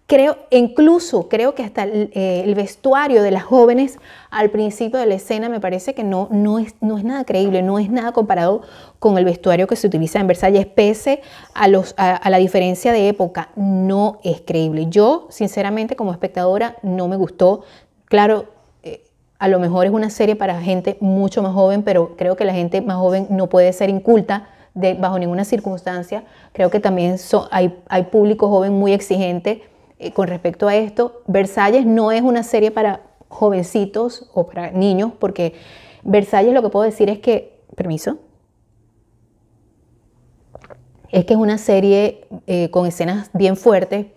Creo, 0.05 0.37
incluso 0.51 1.27
creo 1.29 1.55
que 1.55 1.63
hasta 1.63 1.87
eh, 1.87 2.43
el, 2.45 2.53
vestuario 2.53 3.23
de 3.23 3.31
las 3.31 3.43
jóvenes 3.43 3.97
al 4.29 4.51
principio 4.51 4.99
de 4.99 5.07
la 5.07 5.15
escena 5.15 5.49
me 5.49 5.59
parece 5.59 5.95
que 5.95 6.03
no, 6.03 6.27
no, 6.29 6.59
es, 6.59 6.75
no 6.79 6.99
es 6.99 7.03
nada 7.03 7.25
creíble, 7.25 7.63
no 7.63 7.79
es 7.79 7.89
nada 7.89 8.11
comparado 8.11 8.61
con 8.99 9.17
el 9.17 9.25
vestuario 9.25 9.65
que 9.65 9.75
se 9.75 9.87
utiliza 9.87 10.19
en 10.19 10.27
Versalles, 10.27 10.67
pese 10.67 11.21
a, 11.55 11.67
los, 11.67 11.95
a 11.97 12.29
la 12.29 12.37
diferencia 12.37 12.91
de 12.91 13.09
época, 13.09 13.49
no 13.55 14.19
es 14.23 14.41
creíble. 14.41 14.85
Yo, 14.89 15.25
sinceramente, 15.31 15.95
como 15.95 16.11
espectadora, 16.11 16.75
no 16.83 17.07
me 17.07 17.15
gustó. 17.15 17.63
Claro, 18.05 18.45
a 19.39 19.47
lo 19.47 19.59
mejor 19.59 19.85
es 19.85 19.91
una 19.91 20.09
serie 20.09 20.35
para 20.35 20.61
gente 20.61 20.97
mucho 20.99 21.41
más 21.41 21.53
joven, 21.53 21.83
pero 21.83 22.15
creo 22.15 22.35
que 22.35 22.45
la 22.45 22.53
gente 22.53 22.81
más 22.81 22.97
joven 22.97 23.27
no 23.29 23.47
puede 23.47 23.71
ser 23.73 23.89
inculta 23.89 24.49
bajo 24.99 25.19
ninguna 25.19 25.45
circunstancia. 25.45 26.23
Creo 26.53 26.69
que 26.69 26.79
también 26.79 27.17
hay, 27.51 27.77
hay, 27.87 28.03
público 28.03 28.47
joven 28.49 28.73
muy 28.73 28.93
exigente 28.93 29.63
eh, 29.99 30.11
con 30.11 30.27
respecto 30.27 30.67
a 30.67 30.75
esto. 30.75 31.21
Versalles 31.27 31.85
no 31.85 32.11
es 32.11 32.21
una 32.21 32.43
serie 32.43 32.71
para 32.71 33.01
jovencitos 33.27 34.29
o 34.33 34.45
para 34.45 34.71
niños, 34.71 35.11
porque 35.19 35.53
Versalles 36.03 36.53
lo 36.53 36.61
que 36.61 36.69
puedo 36.69 36.85
decir 36.85 37.09
es 37.09 37.19
que, 37.19 37.59
permiso, 37.75 38.17
es 41.11 41.25
que 41.25 41.33
es 41.33 41.39
una 41.39 41.57
serie 41.57 42.27
eh, 42.47 42.69
con 42.69 42.85
escenas 42.85 43.29
bien 43.33 43.57
fuertes. 43.57 44.07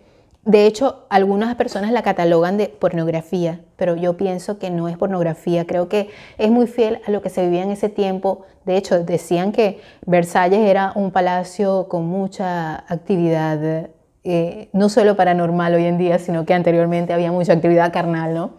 De 0.43 0.65
hecho, 0.65 1.05
algunas 1.09 1.53
personas 1.53 1.91
la 1.91 2.01
catalogan 2.01 2.57
de 2.57 2.67
pornografía, 2.67 3.61
pero 3.75 3.95
yo 3.95 4.17
pienso 4.17 4.57
que 4.57 4.71
no 4.71 4.87
es 4.87 4.97
pornografía. 4.97 5.67
Creo 5.67 5.87
que 5.87 6.09
es 6.39 6.49
muy 6.49 6.65
fiel 6.65 6.99
a 7.05 7.11
lo 7.11 7.21
que 7.21 7.29
se 7.29 7.43
vivía 7.43 7.61
en 7.61 7.69
ese 7.69 7.89
tiempo. 7.89 8.45
De 8.65 8.75
hecho, 8.75 9.03
decían 9.03 9.51
que 9.51 9.79
Versalles 10.05 10.61
era 10.67 10.93
un 10.95 11.11
palacio 11.11 11.87
con 11.87 12.07
mucha 12.07 12.77
actividad, 12.91 13.89
eh, 14.23 14.69
no 14.73 14.89
solo 14.89 15.15
paranormal 15.15 15.75
hoy 15.75 15.85
en 15.85 15.99
día, 15.99 16.17
sino 16.17 16.43
que 16.43 16.55
anteriormente 16.55 17.13
había 17.13 17.31
mucha 17.31 17.53
actividad 17.53 17.93
carnal, 17.93 18.33
¿no? 18.33 18.51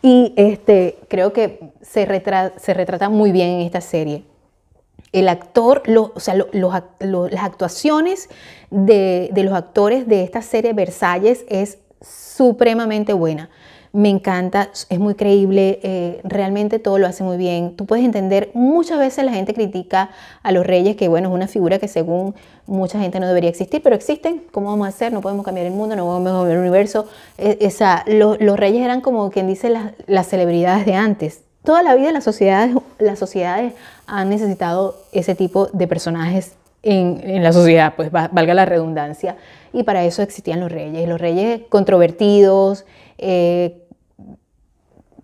Y 0.00 0.32
este, 0.36 0.98
creo 1.08 1.34
que 1.34 1.72
se, 1.82 2.06
se 2.56 2.74
retrata 2.74 3.10
muy 3.10 3.30
bien 3.30 3.48
en 3.48 3.60
esta 3.60 3.82
serie 3.82 4.24
el 5.16 5.30
actor, 5.30 5.82
o 6.14 6.20
sea, 6.20 6.34
las 6.34 7.42
actuaciones 7.42 8.28
de, 8.70 9.30
los 9.34 9.54
actores 9.54 10.06
de 10.06 10.22
esta 10.22 10.42
serie 10.42 10.74
Versalles 10.74 11.46
es 11.48 11.78
supremamente 12.02 13.14
buena. 13.14 13.48
Me 13.94 14.10
encanta, 14.10 14.68
es 14.90 14.98
muy 14.98 15.14
creíble, 15.14 15.80
eh, 15.82 16.20
realmente 16.22 16.78
todo 16.78 16.98
lo 16.98 17.06
hace 17.06 17.24
muy 17.24 17.38
bien. 17.38 17.76
Tú 17.76 17.86
puedes 17.86 18.04
entender, 18.04 18.50
muchas 18.52 18.98
veces 18.98 19.24
la 19.24 19.32
gente 19.32 19.54
critica 19.54 20.10
a 20.42 20.52
los 20.52 20.66
reyes, 20.66 20.96
que 20.96 21.08
bueno, 21.08 21.30
es 21.30 21.34
una 21.34 21.48
figura 21.48 21.78
que 21.78 21.88
según 21.88 22.34
mucha 22.66 23.00
gente 23.00 23.18
no 23.18 23.26
debería 23.26 23.48
existir, 23.48 23.80
pero 23.82 23.96
existen. 23.96 24.42
¿Cómo 24.52 24.68
vamos 24.68 24.84
a 24.84 24.90
hacer? 24.90 25.14
No 25.14 25.22
podemos 25.22 25.46
cambiar 25.46 25.66
el 25.66 25.72
mundo, 25.72 25.96
no 25.96 26.04
podemos 26.04 26.40
cambiar 26.40 26.58
el 26.58 26.62
universo. 26.62 27.06
E, 27.38 27.56
esa, 27.62 28.04
los 28.06 28.38
reyes 28.58 28.84
eran 28.84 29.00
como 29.00 29.30
quien 29.30 29.46
dice 29.46 29.72
las 30.06 30.26
celebridades 30.26 30.84
de 30.84 30.94
antes 30.94 31.45
Toda 31.66 31.82
la 31.82 31.96
vida 31.96 32.12
las 32.12 32.22
sociedades, 32.22 32.76
las 33.00 33.18
sociedades 33.18 33.74
han 34.06 34.28
necesitado 34.28 35.00
ese 35.10 35.34
tipo 35.34 35.66
de 35.66 35.88
personajes 35.88 36.54
en, 36.84 37.42
la 37.42 37.52
sociedad, 37.52 37.94
pues 37.96 38.12
valga 38.12 38.54
la 38.54 38.64
redundancia, 38.64 39.36
y 39.72 39.82
para 39.82 40.04
eso 40.04 40.22
existían 40.22 40.60
los 40.60 40.70
reyes. 40.70 41.08
Los 41.08 41.20
reyes 41.20 41.62
controvertidos, 41.68 42.86
eh, 43.18 43.82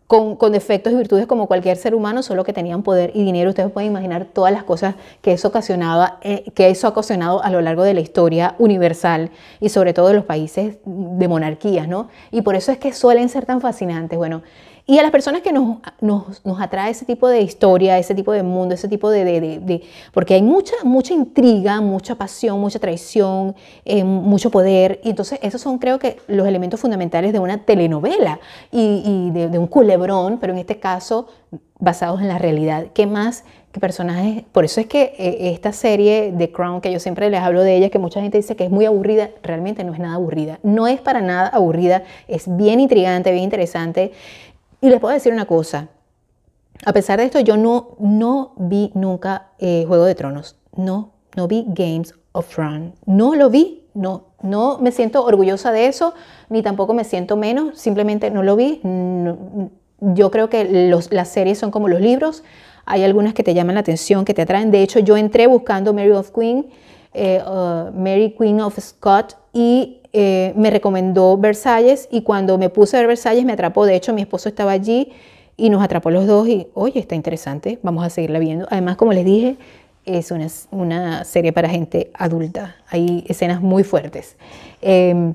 con, 0.09 0.37
defectos 0.51 0.93
y 0.93 0.97
virtudes 0.97 1.29
como 1.29 1.47
cualquier 1.47 1.77
ser 1.77 1.95
humano, 1.95 2.25
solo 2.25 2.43
que 2.43 2.53
tenían 2.53 2.83
poder 2.83 3.13
y 3.15 3.25
dinero. 3.25 3.51
Ustedes 3.51 3.71
pueden 3.71 3.93
imaginar 3.93 4.25
todas 4.25 4.53
las 4.53 4.65
cosas 4.65 4.97
que 5.21 5.33
eso, 5.33 5.47
ocasionaba, 5.47 6.19
eh, 6.23 6.51
que 6.57 6.71
eso 6.71 6.89
ha 6.89 6.91
ocasionado 6.91 7.41
a 7.45 7.51
lo 7.51 7.61
largo 7.61 7.85
de 7.85 7.95
la 7.95 8.01
historia 8.01 8.57
universal 8.59 9.31
y 9.61 9.69
sobre 9.69 9.95
todo 9.95 10.09
de 10.09 10.15
los 10.15 10.25
países 10.25 10.79
de 10.85 11.29
monarquías, 11.29 11.87
¿no? 11.87 12.09
Y 12.33 12.43
por 12.43 12.57
eso 12.57 12.73
es 12.73 12.79
que 12.79 12.93
suelen 12.93 13.29
ser 13.29 13.47
tan 13.47 13.61
fascinantes. 13.61 14.19
Bueno, 14.19 14.43
y 14.85 14.99
a 14.99 15.03
las 15.03 15.13
personas 15.13 15.43
que 15.43 15.53
nos, 15.53 15.79
nos, 16.01 16.45
nos, 16.45 16.61
atrae 16.61 16.91
ese 16.91 17.05
tipo 17.05 17.29
de 17.29 17.41
historia, 17.41 17.99
ese 17.99 18.15
tipo 18.15 18.33
de 18.33 18.43
mundo, 18.43 18.75
ese 18.75 18.89
tipo 18.89 19.11
de... 19.11 19.25
de, 19.25 19.41
de, 19.61 19.83
porque 20.13 20.35
hay 20.35 20.43
mucha, 20.43 20.75
mucha 20.83 21.15
intriga, 21.15 21.81
mucha 21.81 22.17
pasión, 22.17 22.61
mucha 22.61 22.79
traición, 22.79 23.55
eh, 23.85 24.03
mucho 24.03 24.51
poder. 24.51 25.01
Y 25.05 25.11
entonces 25.11 25.39
esos 25.43 25.61
son 25.61 25.79
creo 25.79 25.99
que 25.99 26.19
los 26.27 26.47
elementos 26.47 26.81
fundamentales 26.81 27.33
de 27.33 27.39
una 27.39 27.59
telenovela 27.59 28.41
y, 28.73 29.03
y 29.05 29.31
de, 29.31 29.59
un 29.59 29.69
culebrón, 29.69 30.39
pero 30.41 30.53
en 30.53 30.59
este 30.59 30.79
caso 30.81 31.29
basados 31.79 32.21
en 32.21 32.29
la 32.29 32.39
realidad. 32.39 32.87
¿Qué 32.93 33.07
más 33.07 33.45
que 33.73 33.81
personajes? 33.81 34.45
Por 34.53 34.65
eso 34.65 34.81
es 34.81 34.87
que 34.87 35.15
eh, 35.19 35.51
esta 35.53 35.73
serie 35.73 36.33
de 36.33 36.53
Crown, 36.53 36.81
que 36.81 36.93
yo 36.93 37.01
siempre 37.01 37.31
les 37.31 37.41
hablo 37.41 37.63
de 37.63 37.77
ella, 37.77 37.89
que 37.89 37.99
mucha 37.99 38.21
gente 38.21 38.39
dice 38.39 38.57
que 38.57 38.65
es 38.65 38.71
muy 38.71 38.85
aburrida, 38.85 39.31
realmente 39.43 39.85
no 39.85 39.93
es 39.93 39.99
nada 39.99 40.15
aburrida. 40.15 40.59
No 40.63 40.87
es 40.87 41.01
para 41.01 41.21
nada 41.21 41.49
aburrida, 41.49 42.03
es 42.29 42.45
bien 42.57 42.81
intrigante, 42.81 43.33
bien 43.33 43.45
interesante. 43.45 44.13
Y 44.83 44.91
les 44.91 44.99
puedo 44.99 45.15
decir 45.15 45.33
una 45.33 45.47
cosa, 45.47 45.91
a 46.85 46.93
pesar 46.93 47.21
de 47.21 47.27
esto, 47.27 47.39
yo 47.39 47.57
no, 47.57 47.97
no 48.01 48.53
vi 48.57 48.91
nunca 48.95 49.53
eh, 49.61 49.85
Juego 49.87 50.05
de 50.05 50.17
Tronos, 50.17 50.57
no, 50.77 51.13
no 51.37 51.47
vi 51.47 51.65
Games 51.69 52.17
of 52.33 52.53
Thrones, 52.53 52.93
no 53.07 53.37
lo 53.37 53.49
vi, 53.49 53.85
no, 53.95 54.25
no 54.43 54.79
me 54.79 54.91
siento 54.91 55.25
orgullosa 55.25 55.71
de 55.71 55.87
eso, 55.87 56.15
ni 56.49 56.63
tampoco 56.63 56.95
me 56.95 57.05
siento 57.05 57.37
menos, 57.37 57.79
simplemente 57.79 58.33
no 58.33 58.43
lo 58.43 58.57
vi. 58.57 58.81
yo 60.01 60.33
creo 60.33 60.51
que 60.51 60.65
las 61.13 61.29
series 61.29 61.59
son 61.59 61.71
como 61.71 61.87
los 61.87 62.01
libros, 62.01 62.43
hay 62.85 63.05
algunas 63.05 63.35
que 63.35 63.45
te 63.45 63.55
llaman 63.55 63.77
la 63.77 63.83
atención, 63.83 64.25
que 64.25 64.35
te 64.35 64.43
atraen. 64.43 64.73
De 64.73 64.83
hecho, 64.83 64.99
yo 64.99 65.17
entré 65.17 65.47
buscando 65.47 65.95
Mary 65.95 66.11
of 66.11 66.33
Queen, 66.33 66.67
eh, 67.15 67.41
uh, 67.47 67.97
Mary 67.97 68.35
Queen 68.37 68.61
of 68.61 68.77
Scott 68.81 69.37
y 69.53 70.02
eh, 70.13 70.53
me 70.57 70.71
recomendó 70.71 71.39
Versalles 71.39 72.09
y 72.11 72.23
cuando 72.23 72.59
me 72.59 72.69
puse 72.69 72.97
a 72.97 73.01
ver 73.01 73.09
Versalles 73.09 73.45
me 73.45 73.53
atrapó. 73.53 73.87
De 73.87 73.97
hecho, 73.97 74.13
mi 74.13 74.23
esposo 74.23 74.49
estaba 74.49 74.73
allí 74.73 75.13
y 75.57 75.71
nos 75.71 75.83
atrapó 75.83 76.11
los 76.11 76.27
dos 76.27 76.49
y, 76.49 76.69
oye, 76.75 77.01
está 77.01 77.15
interesante, 77.15 77.79
vamos 77.83 78.05
a 78.05 78.11
seguirla 78.11 78.39
viendo. 78.39 78.67
Además, 78.71 78.97
como 78.97 79.13
les 79.13 79.25
dije, 79.25 79.57
es 80.05 80.31
una, 80.31 80.47
una 80.71 81.25
serie 81.25 81.53
para 81.53 81.69
gente 81.69 82.11
adulta. 82.15 82.77
Hay 82.89 83.25
escenas 83.29 83.61
muy 83.61 83.85
fuertes. 83.85 84.37
Em, 84.81 85.35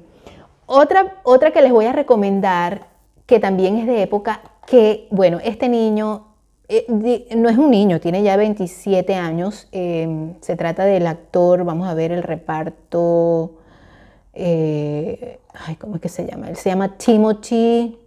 otra, 0.66 1.16
otra 1.24 1.52
que 1.52 1.62
les 1.62 1.72
voy 1.72 1.86
a 1.86 1.94
recomendar, 1.94 2.88
que 3.26 3.40
también 3.40 3.78
es 3.78 3.88
de 3.88 4.02
época, 4.02 4.42
que, 4.66 5.08
bueno, 5.12 5.40
este 5.44 5.70
niño 5.70 6.26
eh, 6.70 6.86
no 7.36 7.48
es 7.48 7.58
un 7.58 7.72
niño, 7.72 8.00
tiene 8.00 8.24
ya 8.24 8.36
27 8.36 9.16
años. 9.16 9.68
Em, 9.72 10.34
se 10.42 10.56
trata 10.56 10.86
del 10.86 11.08
actor, 11.08 11.64
vamos 11.64 11.88
a 11.88 11.94
ver 11.94 12.12
el 12.12 12.24
reparto. 12.24 13.57
Eh, 14.40 15.40
ay, 15.52 15.78
¿cómo 15.78 15.96
es 15.96 16.02
que 16.02 16.10
se 16.10 16.24
llama? 16.24 16.48
Él 16.48 16.56
se 16.58 16.70
llama 16.70 16.96
Timothy, 16.96 17.98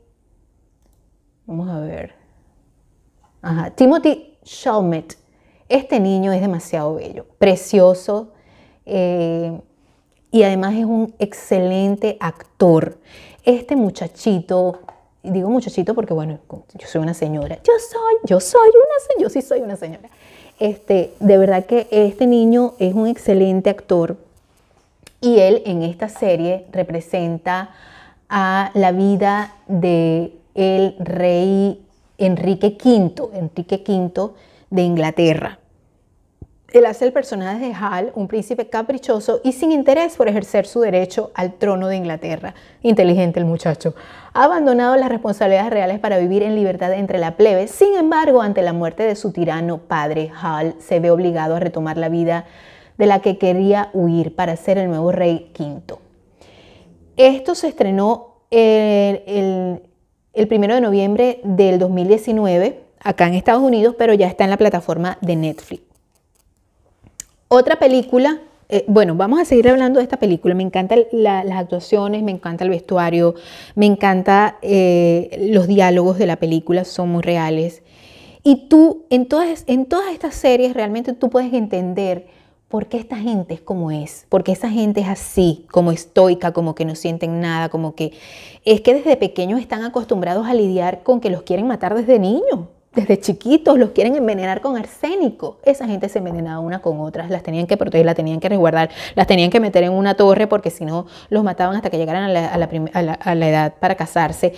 vamos 1.44 1.68
a 1.68 1.80
ver, 1.80 2.14
Ajá, 3.42 3.70
Timothy 3.70 4.38
Chalmette. 4.44 5.16
Este 5.68 5.98
niño 5.98 6.32
es 6.32 6.40
demasiado 6.40 6.94
bello, 6.94 7.26
precioso 7.38 8.32
eh, 8.86 9.60
y 10.30 10.44
además 10.44 10.74
es 10.74 10.84
un 10.84 11.14
excelente 11.18 12.16
actor. 12.20 12.98
Este 13.44 13.74
muchachito, 13.74 14.78
digo 15.24 15.50
muchachito 15.50 15.96
porque 15.96 16.14
bueno, 16.14 16.38
yo 16.78 16.86
soy 16.86 17.02
una 17.02 17.14
señora, 17.14 17.56
yo 17.64 17.72
soy, 17.90 18.14
yo 18.24 18.38
soy 18.38 18.68
una 18.68 19.06
señora, 19.08 19.22
yo 19.22 19.30
sí 19.30 19.42
soy 19.42 19.62
una 19.62 19.74
señora. 19.74 20.10
Este, 20.60 21.12
de 21.18 21.38
verdad 21.38 21.66
que 21.66 21.88
este 21.90 22.28
niño 22.28 22.74
es 22.78 22.94
un 22.94 23.08
excelente 23.08 23.68
actor 23.68 24.16
y 25.20 25.38
él 25.38 25.62
en 25.66 25.82
esta 25.82 26.08
serie 26.08 26.66
representa 26.72 27.70
a 28.28 28.70
la 28.74 28.92
vida 28.92 29.54
de 29.66 30.34
el 30.54 30.96
rey 30.98 31.84
Enrique 32.18 32.76
V, 32.82 33.30
Enrique 33.34 33.82
V 33.86 34.32
de 34.70 34.82
Inglaterra. 34.82 35.58
Él 36.72 36.86
hace 36.86 37.04
el 37.04 37.12
personaje 37.12 37.66
de 37.66 37.74
Hal, 37.74 38.12
un 38.14 38.28
príncipe 38.28 38.68
caprichoso 38.68 39.40
y 39.42 39.52
sin 39.52 39.72
interés 39.72 40.16
por 40.16 40.28
ejercer 40.28 40.66
su 40.66 40.80
derecho 40.80 41.32
al 41.34 41.54
trono 41.54 41.88
de 41.88 41.96
Inglaterra. 41.96 42.54
Inteligente 42.82 43.40
el 43.40 43.46
muchacho. 43.46 43.96
Ha 44.34 44.44
abandonado 44.44 44.94
las 44.94 45.08
responsabilidades 45.08 45.70
reales 45.70 45.98
para 45.98 46.18
vivir 46.18 46.44
en 46.44 46.54
libertad 46.54 46.92
entre 46.92 47.18
la 47.18 47.36
plebe. 47.36 47.66
Sin 47.66 47.96
embargo, 47.96 48.40
ante 48.40 48.62
la 48.62 48.72
muerte 48.72 49.02
de 49.02 49.16
su 49.16 49.32
tirano 49.32 49.78
padre, 49.78 50.30
Hal 50.40 50.76
se 50.78 51.00
ve 51.00 51.10
obligado 51.10 51.56
a 51.56 51.60
retomar 51.60 51.98
la 51.98 52.08
vida 52.08 52.44
de 53.00 53.06
la 53.06 53.20
que 53.20 53.38
quería 53.38 53.88
huir 53.94 54.34
para 54.34 54.54
ser 54.56 54.76
el 54.76 54.88
nuevo 54.88 55.10
rey 55.10 55.52
quinto. 55.54 56.00
Esto 57.16 57.54
se 57.54 57.68
estrenó 57.68 58.42
el, 58.50 59.80
el, 60.34 60.48
primero 60.48 60.74
de 60.74 60.82
noviembre 60.82 61.40
del 61.42 61.78
2019 61.78 62.78
acá 63.02 63.26
en 63.26 63.34
Estados 63.34 63.62
Unidos, 63.62 63.94
pero 63.98 64.12
ya 64.12 64.26
está 64.26 64.44
en 64.44 64.50
la 64.50 64.58
plataforma 64.58 65.16
de 65.22 65.34
Netflix. 65.34 65.82
Otra 67.48 67.78
película, 67.78 68.42
eh, 68.68 68.84
bueno, 68.86 69.14
vamos 69.14 69.40
a 69.40 69.46
seguir 69.46 69.70
hablando 69.70 69.98
de 69.98 70.02
esta 70.02 70.18
película. 70.18 70.54
Me 70.54 70.62
encantan 70.62 71.04
las 71.10 71.50
actuaciones, 71.52 72.22
me 72.22 72.32
encanta 72.32 72.64
el 72.64 72.70
vestuario, 72.70 73.34
me 73.76 73.86
encanta 73.86 74.58
eh, 74.60 75.48
los 75.50 75.66
diálogos 75.66 76.18
de 76.18 76.26
la 76.26 76.36
película, 76.36 76.84
son 76.84 77.08
muy 77.08 77.22
reales. 77.22 77.82
Y 78.42 78.68
tú, 78.68 79.06
en 79.08 79.26
todas, 79.26 79.64
en 79.66 79.86
todas 79.86 80.12
estas 80.12 80.34
series, 80.34 80.74
realmente 80.74 81.14
tú 81.14 81.30
puedes 81.30 81.54
entender 81.54 82.39
¿por 82.70 82.86
qué 82.86 82.98
esta 82.98 83.16
gente 83.16 83.52
es 83.52 83.60
como 83.60 83.90
es? 83.90 84.26
¿Por 84.28 84.44
qué 84.44 84.52
esa 84.52 84.70
gente 84.70 85.00
es 85.00 85.08
así, 85.08 85.66
como 85.72 85.90
estoica, 85.90 86.52
como 86.52 86.74
que 86.76 86.84
no 86.84 86.94
sienten 86.94 87.40
nada, 87.40 87.68
como 87.68 87.94
que 87.94 88.12
es 88.64 88.80
que 88.80 88.94
desde 88.94 89.16
pequeños 89.16 89.60
están 89.60 89.82
acostumbrados 89.82 90.46
a 90.46 90.54
lidiar 90.54 91.02
con 91.02 91.20
que 91.20 91.30
los 91.30 91.42
quieren 91.42 91.66
matar 91.66 91.94
desde 91.94 92.18
niños? 92.18 92.68
Desde 92.92 93.20
chiquitos 93.20 93.78
los 93.78 93.90
quieren 93.90 94.16
envenenar 94.16 94.60
con 94.60 94.76
arsénico. 94.76 95.58
Esa 95.64 95.86
gente 95.86 96.08
se 96.08 96.18
envenenaba 96.18 96.58
una 96.58 96.80
con 96.80 97.00
otras, 97.00 97.30
las 97.30 97.44
tenían 97.44 97.68
que 97.68 97.76
proteger, 97.76 98.04
las 98.04 98.16
tenían 98.16 98.40
que 98.40 98.48
resguardar, 98.48 98.90
las 99.14 99.28
tenían 99.28 99.50
que 99.50 99.60
meter 99.60 99.84
en 99.84 99.92
una 99.92 100.14
torre 100.14 100.48
porque 100.48 100.70
si 100.70 100.84
no 100.84 101.06
los 101.28 101.44
mataban 101.44 101.76
hasta 101.76 101.88
que 101.90 101.98
llegaran 101.98 102.24
a 102.24 103.34
la, 103.34 103.48
edad 103.48 103.74
para 103.78 103.94
casarse. 103.94 104.54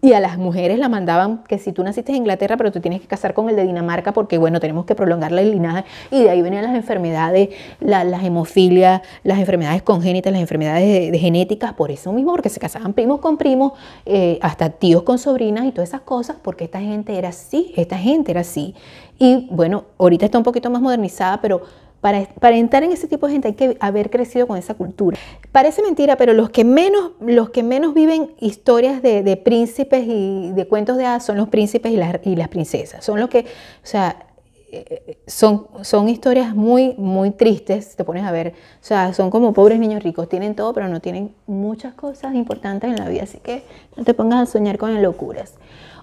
Y 0.00 0.12
a 0.12 0.20
las 0.20 0.38
mujeres 0.38 0.78
la 0.78 0.88
mandaban 0.88 1.42
que 1.48 1.58
si 1.58 1.72
tú 1.72 1.82
naciste 1.82 2.12
en 2.12 2.18
Inglaterra, 2.18 2.56
pero 2.56 2.70
tú 2.70 2.80
tienes 2.80 3.00
que 3.00 3.08
casar 3.08 3.34
con 3.34 3.48
el 3.50 3.56
de 3.56 3.64
Dinamarca 3.64 4.12
porque, 4.12 4.38
bueno, 4.38 4.60
tenemos 4.60 4.84
que 4.84 4.94
prolongar 4.94 5.32
la 5.32 5.42
linaje. 5.42 5.84
Y 6.12 6.22
de 6.22 6.30
ahí 6.30 6.40
venían 6.40 6.62
las 6.62 6.76
enfermedades, 6.76 7.48
las 7.80 8.22
hemofilias, 8.22 9.02
las 9.24 9.38
enfermedades 9.40 9.82
congénitas, 9.82 10.32
las 10.32 10.40
enfermedades 10.40 11.10
de, 11.10 11.18
genéticas, 11.18 11.72
por 11.72 11.90
eso 11.90 12.12
mismo, 12.12 12.30
porque 12.30 12.48
se 12.48 12.60
casaban 12.60 12.92
primos 12.92 13.18
con 13.18 13.38
primos, 13.38 13.72
eh, 14.06 14.38
hasta 14.40 14.70
tíos 14.70 15.02
con 15.02 15.18
sobrinas 15.18 15.64
y 15.64 15.72
todas 15.72 15.88
esas 15.88 16.02
cosas, 16.02 16.36
porque 16.40 16.64
esta 16.64 16.80
gente 16.80 17.18
era 17.18 17.30
así, 17.30 17.72
esta 17.76 17.98
gente 17.98 18.30
era 18.30 18.42
así. 18.42 18.76
Y 19.18 19.48
bueno, 19.50 19.86
ahorita 19.98 20.26
está 20.26 20.38
un 20.38 20.44
poquito 20.44 20.70
más 20.70 20.80
modernizada, 20.80 21.40
pero 21.40 21.62
para, 22.00 22.56
entrar 22.56 22.84
en 22.84 22.92
ese 22.92 23.08
tipo 23.08 23.26
de 23.26 23.32
gente 23.32 23.48
hay 23.48 23.54
que 23.54 23.76
haber 23.80 24.10
crecido 24.10 24.46
con 24.46 24.56
esa 24.56 24.74
cultura. 24.74 25.18
Parece 25.50 25.82
mentira, 25.82 26.16
pero 26.16 26.32
los 26.32 26.50
que 26.50 26.64
menos, 26.64 27.12
los 27.20 27.50
que 27.50 27.62
menos 27.62 27.92
viven 27.92 28.34
historias 28.38 29.02
de, 29.02 29.36
príncipes 29.36 30.04
y 30.06 30.52
de 30.52 30.68
cuentos 30.68 30.96
de 30.96 31.06
hadas 31.06 31.24
son 31.24 31.36
los 31.36 31.48
príncipes 31.48 31.92
y 31.92 32.36
las, 32.36 32.48
princesas. 32.48 33.04
Son 33.04 33.18
los 33.18 33.28
que, 33.28 33.40
o 33.40 33.86
sea, 33.86 34.26
eh, 34.70 35.18
son, 35.26 35.66
son 35.82 36.08
historias 36.08 36.54
muy, 36.54 36.94
muy 36.98 37.32
tristes, 37.32 37.96
te 37.96 38.04
pones 38.04 38.24
a 38.24 38.30
ver. 38.30 38.54
O 38.80 38.84
sea, 38.84 39.12
son 39.12 39.30
como 39.30 39.52
pobres 39.52 39.80
niños 39.80 40.02
ricos, 40.02 40.28
tienen 40.28 40.54
todo, 40.54 40.72
pero 40.72 40.88
no 40.88 41.00
tienen 41.00 41.34
muchas 41.46 41.94
cosas 41.94 42.34
importantes 42.34 42.90
en 42.90 42.96
la 42.96 43.08
vida. 43.08 43.24
Así 43.24 43.38
que 43.38 43.64
no 43.96 44.04
te 44.04 44.14
pongas 44.14 44.48
a 44.48 44.52
soñar 44.52 44.78
con 44.78 45.02
locuras. 45.02 45.54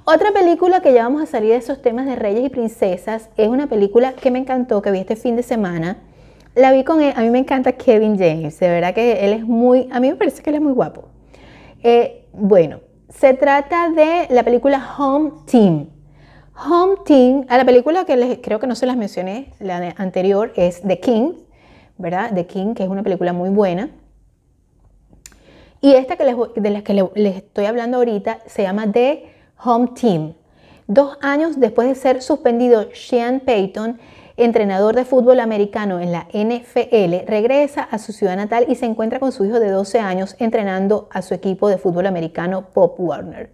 Otra 0.07 0.31
película 0.31 0.81
que 0.81 0.93
ya 0.93 1.01
vamos 1.01 1.23
a 1.23 1.25
salir 1.25 1.49
de 1.49 1.55
esos 1.55 1.81
temas 1.81 2.05
de 2.05 2.15
reyes 2.15 2.45
y 2.45 2.49
princesas 2.49 3.31
es 3.37 3.47
una 3.47 3.65
película 3.65 4.13
que 4.13 4.29
me 4.29 4.37
encantó, 4.37 4.83
que 4.83 4.91
vi 4.91 4.99
este 4.99 5.15
fin 5.15 5.35
de 5.35 5.41
semana. 5.41 5.97
La 6.53 6.71
vi 6.71 6.83
con 6.83 7.01
él, 7.01 7.11
a 7.15 7.21
mí 7.21 7.31
me 7.31 7.39
encanta 7.39 7.71
Kevin 7.71 8.15
James, 8.15 8.59
de 8.59 8.69
verdad 8.69 8.93
que 8.93 9.25
él 9.25 9.33
es 9.33 9.43
muy, 9.43 9.89
a 9.91 9.99
mí 9.99 10.11
me 10.11 10.15
parece 10.15 10.43
que 10.43 10.51
él 10.51 10.57
es 10.57 10.61
muy 10.61 10.73
guapo. 10.73 11.05
Eh, 11.81 12.27
bueno, 12.33 12.81
se 13.09 13.33
trata 13.33 13.89
de 13.89 14.27
la 14.29 14.43
película 14.43 14.95
Home 14.99 15.31
Team. 15.49 15.89
Home 16.55 16.97
Team, 17.03 17.45
a 17.49 17.57
la 17.57 17.65
película 17.65 18.05
que 18.05 18.15
les, 18.15 18.37
creo 18.43 18.59
que 18.59 18.67
no 18.67 18.75
se 18.75 18.85
las 18.85 18.97
mencioné, 18.97 19.53
la 19.59 19.95
anterior 19.97 20.53
es 20.55 20.83
The 20.83 20.99
King, 20.99 21.31
¿verdad? 21.97 22.31
The 22.31 22.45
King, 22.45 22.75
que 22.75 22.83
es 22.83 22.89
una 22.89 23.01
película 23.01 23.33
muy 23.33 23.49
buena. 23.49 23.89
Y 25.81 25.93
esta 25.93 26.15
que 26.15 26.25
de 26.25 26.69
la 26.69 26.83
que 26.83 26.93
les 27.15 27.37
estoy 27.37 27.65
hablando 27.65 27.97
ahorita 27.97 28.41
se 28.45 28.61
llama 28.61 28.91
The 28.91 29.34
Home 29.65 29.89
Team. 29.99 30.33
Dos 30.87 31.17
años 31.21 31.59
después 31.59 31.87
de 31.87 31.95
ser 31.95 32.21
suspendido, 32.21 32.87
Sean 32.93 33.39
Payton, 33.39 33.99
entrenador 34.37 34.95
de 34.95 35.05
fútbol 35.05 35.39
americano 35.39 35.99
en 35.99 36.11
la 36.11 36.27
NFL, 36.31 37.25
regresa 37.25 37.81
a 37.81 37.97
su 37.97 38.11
ciudad 38.11 38.35
natal 38.35 38.65
y 38.67 38.75
se 38.75 38.85
encuentra 38.85 39.19
con 39.19 39.31
su 39.31 39.45
hijo 39.45 39.59
de 39.59 39.71
12 39.71 39.99
años 39.99 40.35
entrenando 40.39 41.07
a 41.11 41.21
su 41.21 41.33
equipo 41.33 41.69
de 41.69 41.77
fútbol 41.77 42.05
americano 42.05 42.67
Pop 42.73 42.99
Warner. 42.99 43.49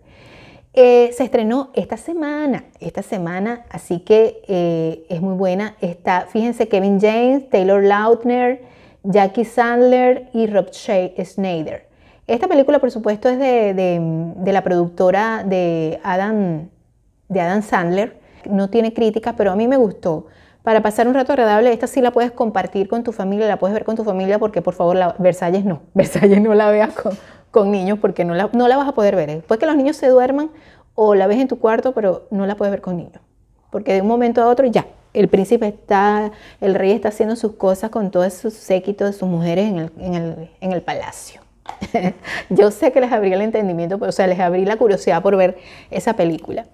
Eh, 0.74 1.12
se 1.13 1.24
estrenó 1.24 1.69
esta 1.74 1.97
semana, 1.97 2.65
esta 2.80 3.02
semana, 3.02 3.65
así 3.69 4.00
que 4.00 4.41
eh, 4.47 5.06
es 5.10 5.21
muy 5.21 5.36
buena. 5.36 5.76
Está, 5.82 6.28
fíjense, 6.30 6.67
Kevin 6.67 7.00
James, 7.00 7.50
Taylor 7.50 7.84
Lautner, 7.84 8.62
Jackie 9.04 9.45
Sandler 9.45 10.30
y 10.34 10.47
Rob 10.47 10.67
Schneider. 10.71 11.90
Esta 12.32 12.48
película, 12.48 12.80
por 12.80 12.91
supuesto, 12.91 13.28
es 13.28 13.38
de, 13.38 14.32
la 14.46 14.63
productora 14.63 15.44
de 15.44 16.00
Adam, 16.02 16.70
de 17.28 17.41
Adam 17.41 17.62
Sandler. 17.62 18.22
No 18.50 18.70
tiene 18.70 18.94
críticas, 18.94 19.36
pero 19.38 19.52
a 19.52 19.58
mí 19.58 19.67
me 19.67 19.76
gustó. 19.76 20.28
Para 20.63 20.82
pasar 20.82 21.10
un 21.10 21.13
rato 21.13 21.34
agradable, 21.34 21.74
esta 21.74 21.88
sí 21.88 22.00
la 22.00 22.12
puedes 22.12 22.32
compartir 22.32 22.88
con 22.88 23.04
tu 23.04 23.12
familia, 23.12 23.50
la 23.50 23.60
puedes 23.60 23.74
ver 23.74 23.84
con 23.84 23.98
tu 23.98 24.06
familia, 24.06 24.39
porque 24.39 24.62
por 24.62 24.74
favor, 24.76 24.98
Versalles 25.20 25.65
no. 25.65 25.82
Versalles 25.94 26.41
no 26.41 26.54
la 26.54 26.72
veas 26.72 26.94
con, 27.52 27.70
niños, 27.70 28.00
porque 28.00 28.24
no 28.24 28.34
la, 28.34 28.50
no 28.54 28.70
la 28.70 28.78
vas 28.78 28.88
a 28.88 28.94
poder 28.94 29.17
ver. 29.17 29.30
Después 29.30 29.60
que 29.60 29.65
los 29.65 29.76
niños 29.76 29.98
se 29.98 30.08
duerman, 30.08 30.52
o 30.96 31.15
la 31.15 31.28
ves 31.28 31.38
en 31.38 31.50
tu 31.50 31.60
cuarto, 31.60 31.91
pero 31.94 32.28
no 32.32 32.46
la 32.46 32.56
puedes 32.56 32.72
ver 32.72 32.80
con 32.80 32.96
niños. 32.96 33.22
Porque 33.72 33.91
de 33.91 34.04
un 34.04 34.08
momento 34.08 34.41
a 34.41 34.48
otro 34.48 34.65
ya, 34.67 34.86
el 35.13 35.28
príncipe 35.28 35.67
está, 35.67 36.32
el 36.62 36.76
rey 36.76 36.94
está 36.94 37.10
haciendo 37.10 37.36
sus 37.36 37.56
cosas 37.56 37.89
con 37.89 38.10
todos 38.10 38.32
sus 38.36 38.54
séquitos, 38.54 39.17
sus 39.17 39.28
mujeres 39.28 39.70
en 39.70 39.80
el, 39.80 39.91
en 40.00 40.13
el, 40.15 40.50
en 40.62 40.72
el 40.72 40.82
palacio. 40.82 41.41
Yo 42.50 42.72
sé 42.72 42.92
que 42.92 43.02
les 43.02 43.12
abrí 43.12 43.32
el 43.34 43.42
entendimiento, 43.42 44.00
pero, 44.00 44.10
o 44.10 44.12
sea, 44.12 44.28
les 44.28 44.40
abrí 44.40 44.66
la 44.66 44.78
curiosidad 44.78 45.22
por 45.22 45.36
ver 45.36 45.58
esa 45.90 46.16
película. 46.16 46.66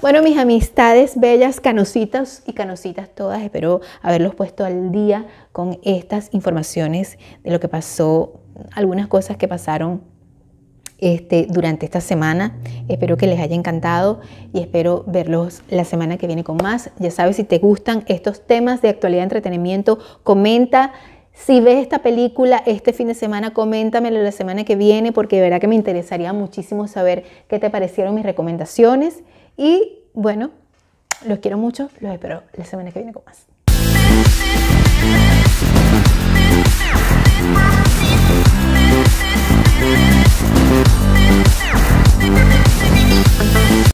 Bueno, 0.00 0.22
mis 0.22 0.38
amistades 0.38 1.18
bellas, 1.18 1.60
canositas 1.60 2.42
y 2.46 2.52
canositas 2.52 3.08
todas, 3.08 3.42
espero 3.42 3.80
haberlos 4.02 4.34
puesto 4.34 4.64
al 4.64 4.92
día 4.92 5.26
con 5.52 5.78
estas 5.84 6.28
informaciones 6.32 7.18
de 7.42 7.50
lo 7.50 7.60
que 7.60 7.68
pasó, 7.68 8.40
algunas 8.74 9.08
cosas 9.08 9.36
que 9.36 9.48
pasaron 9.48 10.14
este, 10.98 11.46
durante 11.50 11.84
esta 11.84 12.00
semana. 12.00 12.56
Espero 12.88 13.16
que 13.16 13.26
les 13.26 13.40
haya 13.40 13.54
encantado 13.54 14.20
y 14.52 14.60
espero 14.60 15.04
verlos 15.06 15.62
la 15.68 15.84
semana 15.84 16.16
que 16.16 16.26
viene 16.26 16.44
con 16.44 16.56
más. 16.56 16.90
Ya 16.98 17.10
sabes, 17.10 17.36
si 17.36 17.44
te 17.44 17.58
gustan 17.58 18.04
estos 18.06 18.46
temas 18.46 18.80
de 18.80 18.88
actualidad 18.88 19.24
entretenimiento, 19.24 19.98
comenta 20.22 20.92
si 21.34 21.60
ves 21.60 21.82
esta 21.82 21.98
película 21.98 22.62
este 22.64 22.92
fin 22.92 23.08
de 23.08 23.14
semana, 23.14 23.52
coméntamelo 23.52 24.22
la 24.22 24.32
semana 24.32 24.64
que 24.64 24.76
viene 24.76 25.12
porque 25.12 25.36
de 25.36 25.42
verdad 25.42 25.60
que 25.60 25.66
me 25.68 25.74
interesaría 25.74 26.32
muchísimo 26.32 26.88
saber 26.88 27.24
qué 27.48 27.58
te 27.58 27.68
parecieron 27.70 28.14
mis 28.14 28.24
recomendaciones. 28.24 29.22
Y 29.56 29.98
bueno, 30.14 30.52
los 31.26 31.40
quiero 31.40 31.58
mucho, 31.58 31.90
los 32.00 32.12
espero 32.12 32.42
la 32.54 32.64
semana 32.64 32.92
que 32.92 33.00
viene 33.00 33.12
con 33.12 33.24
más. 33.26 33.46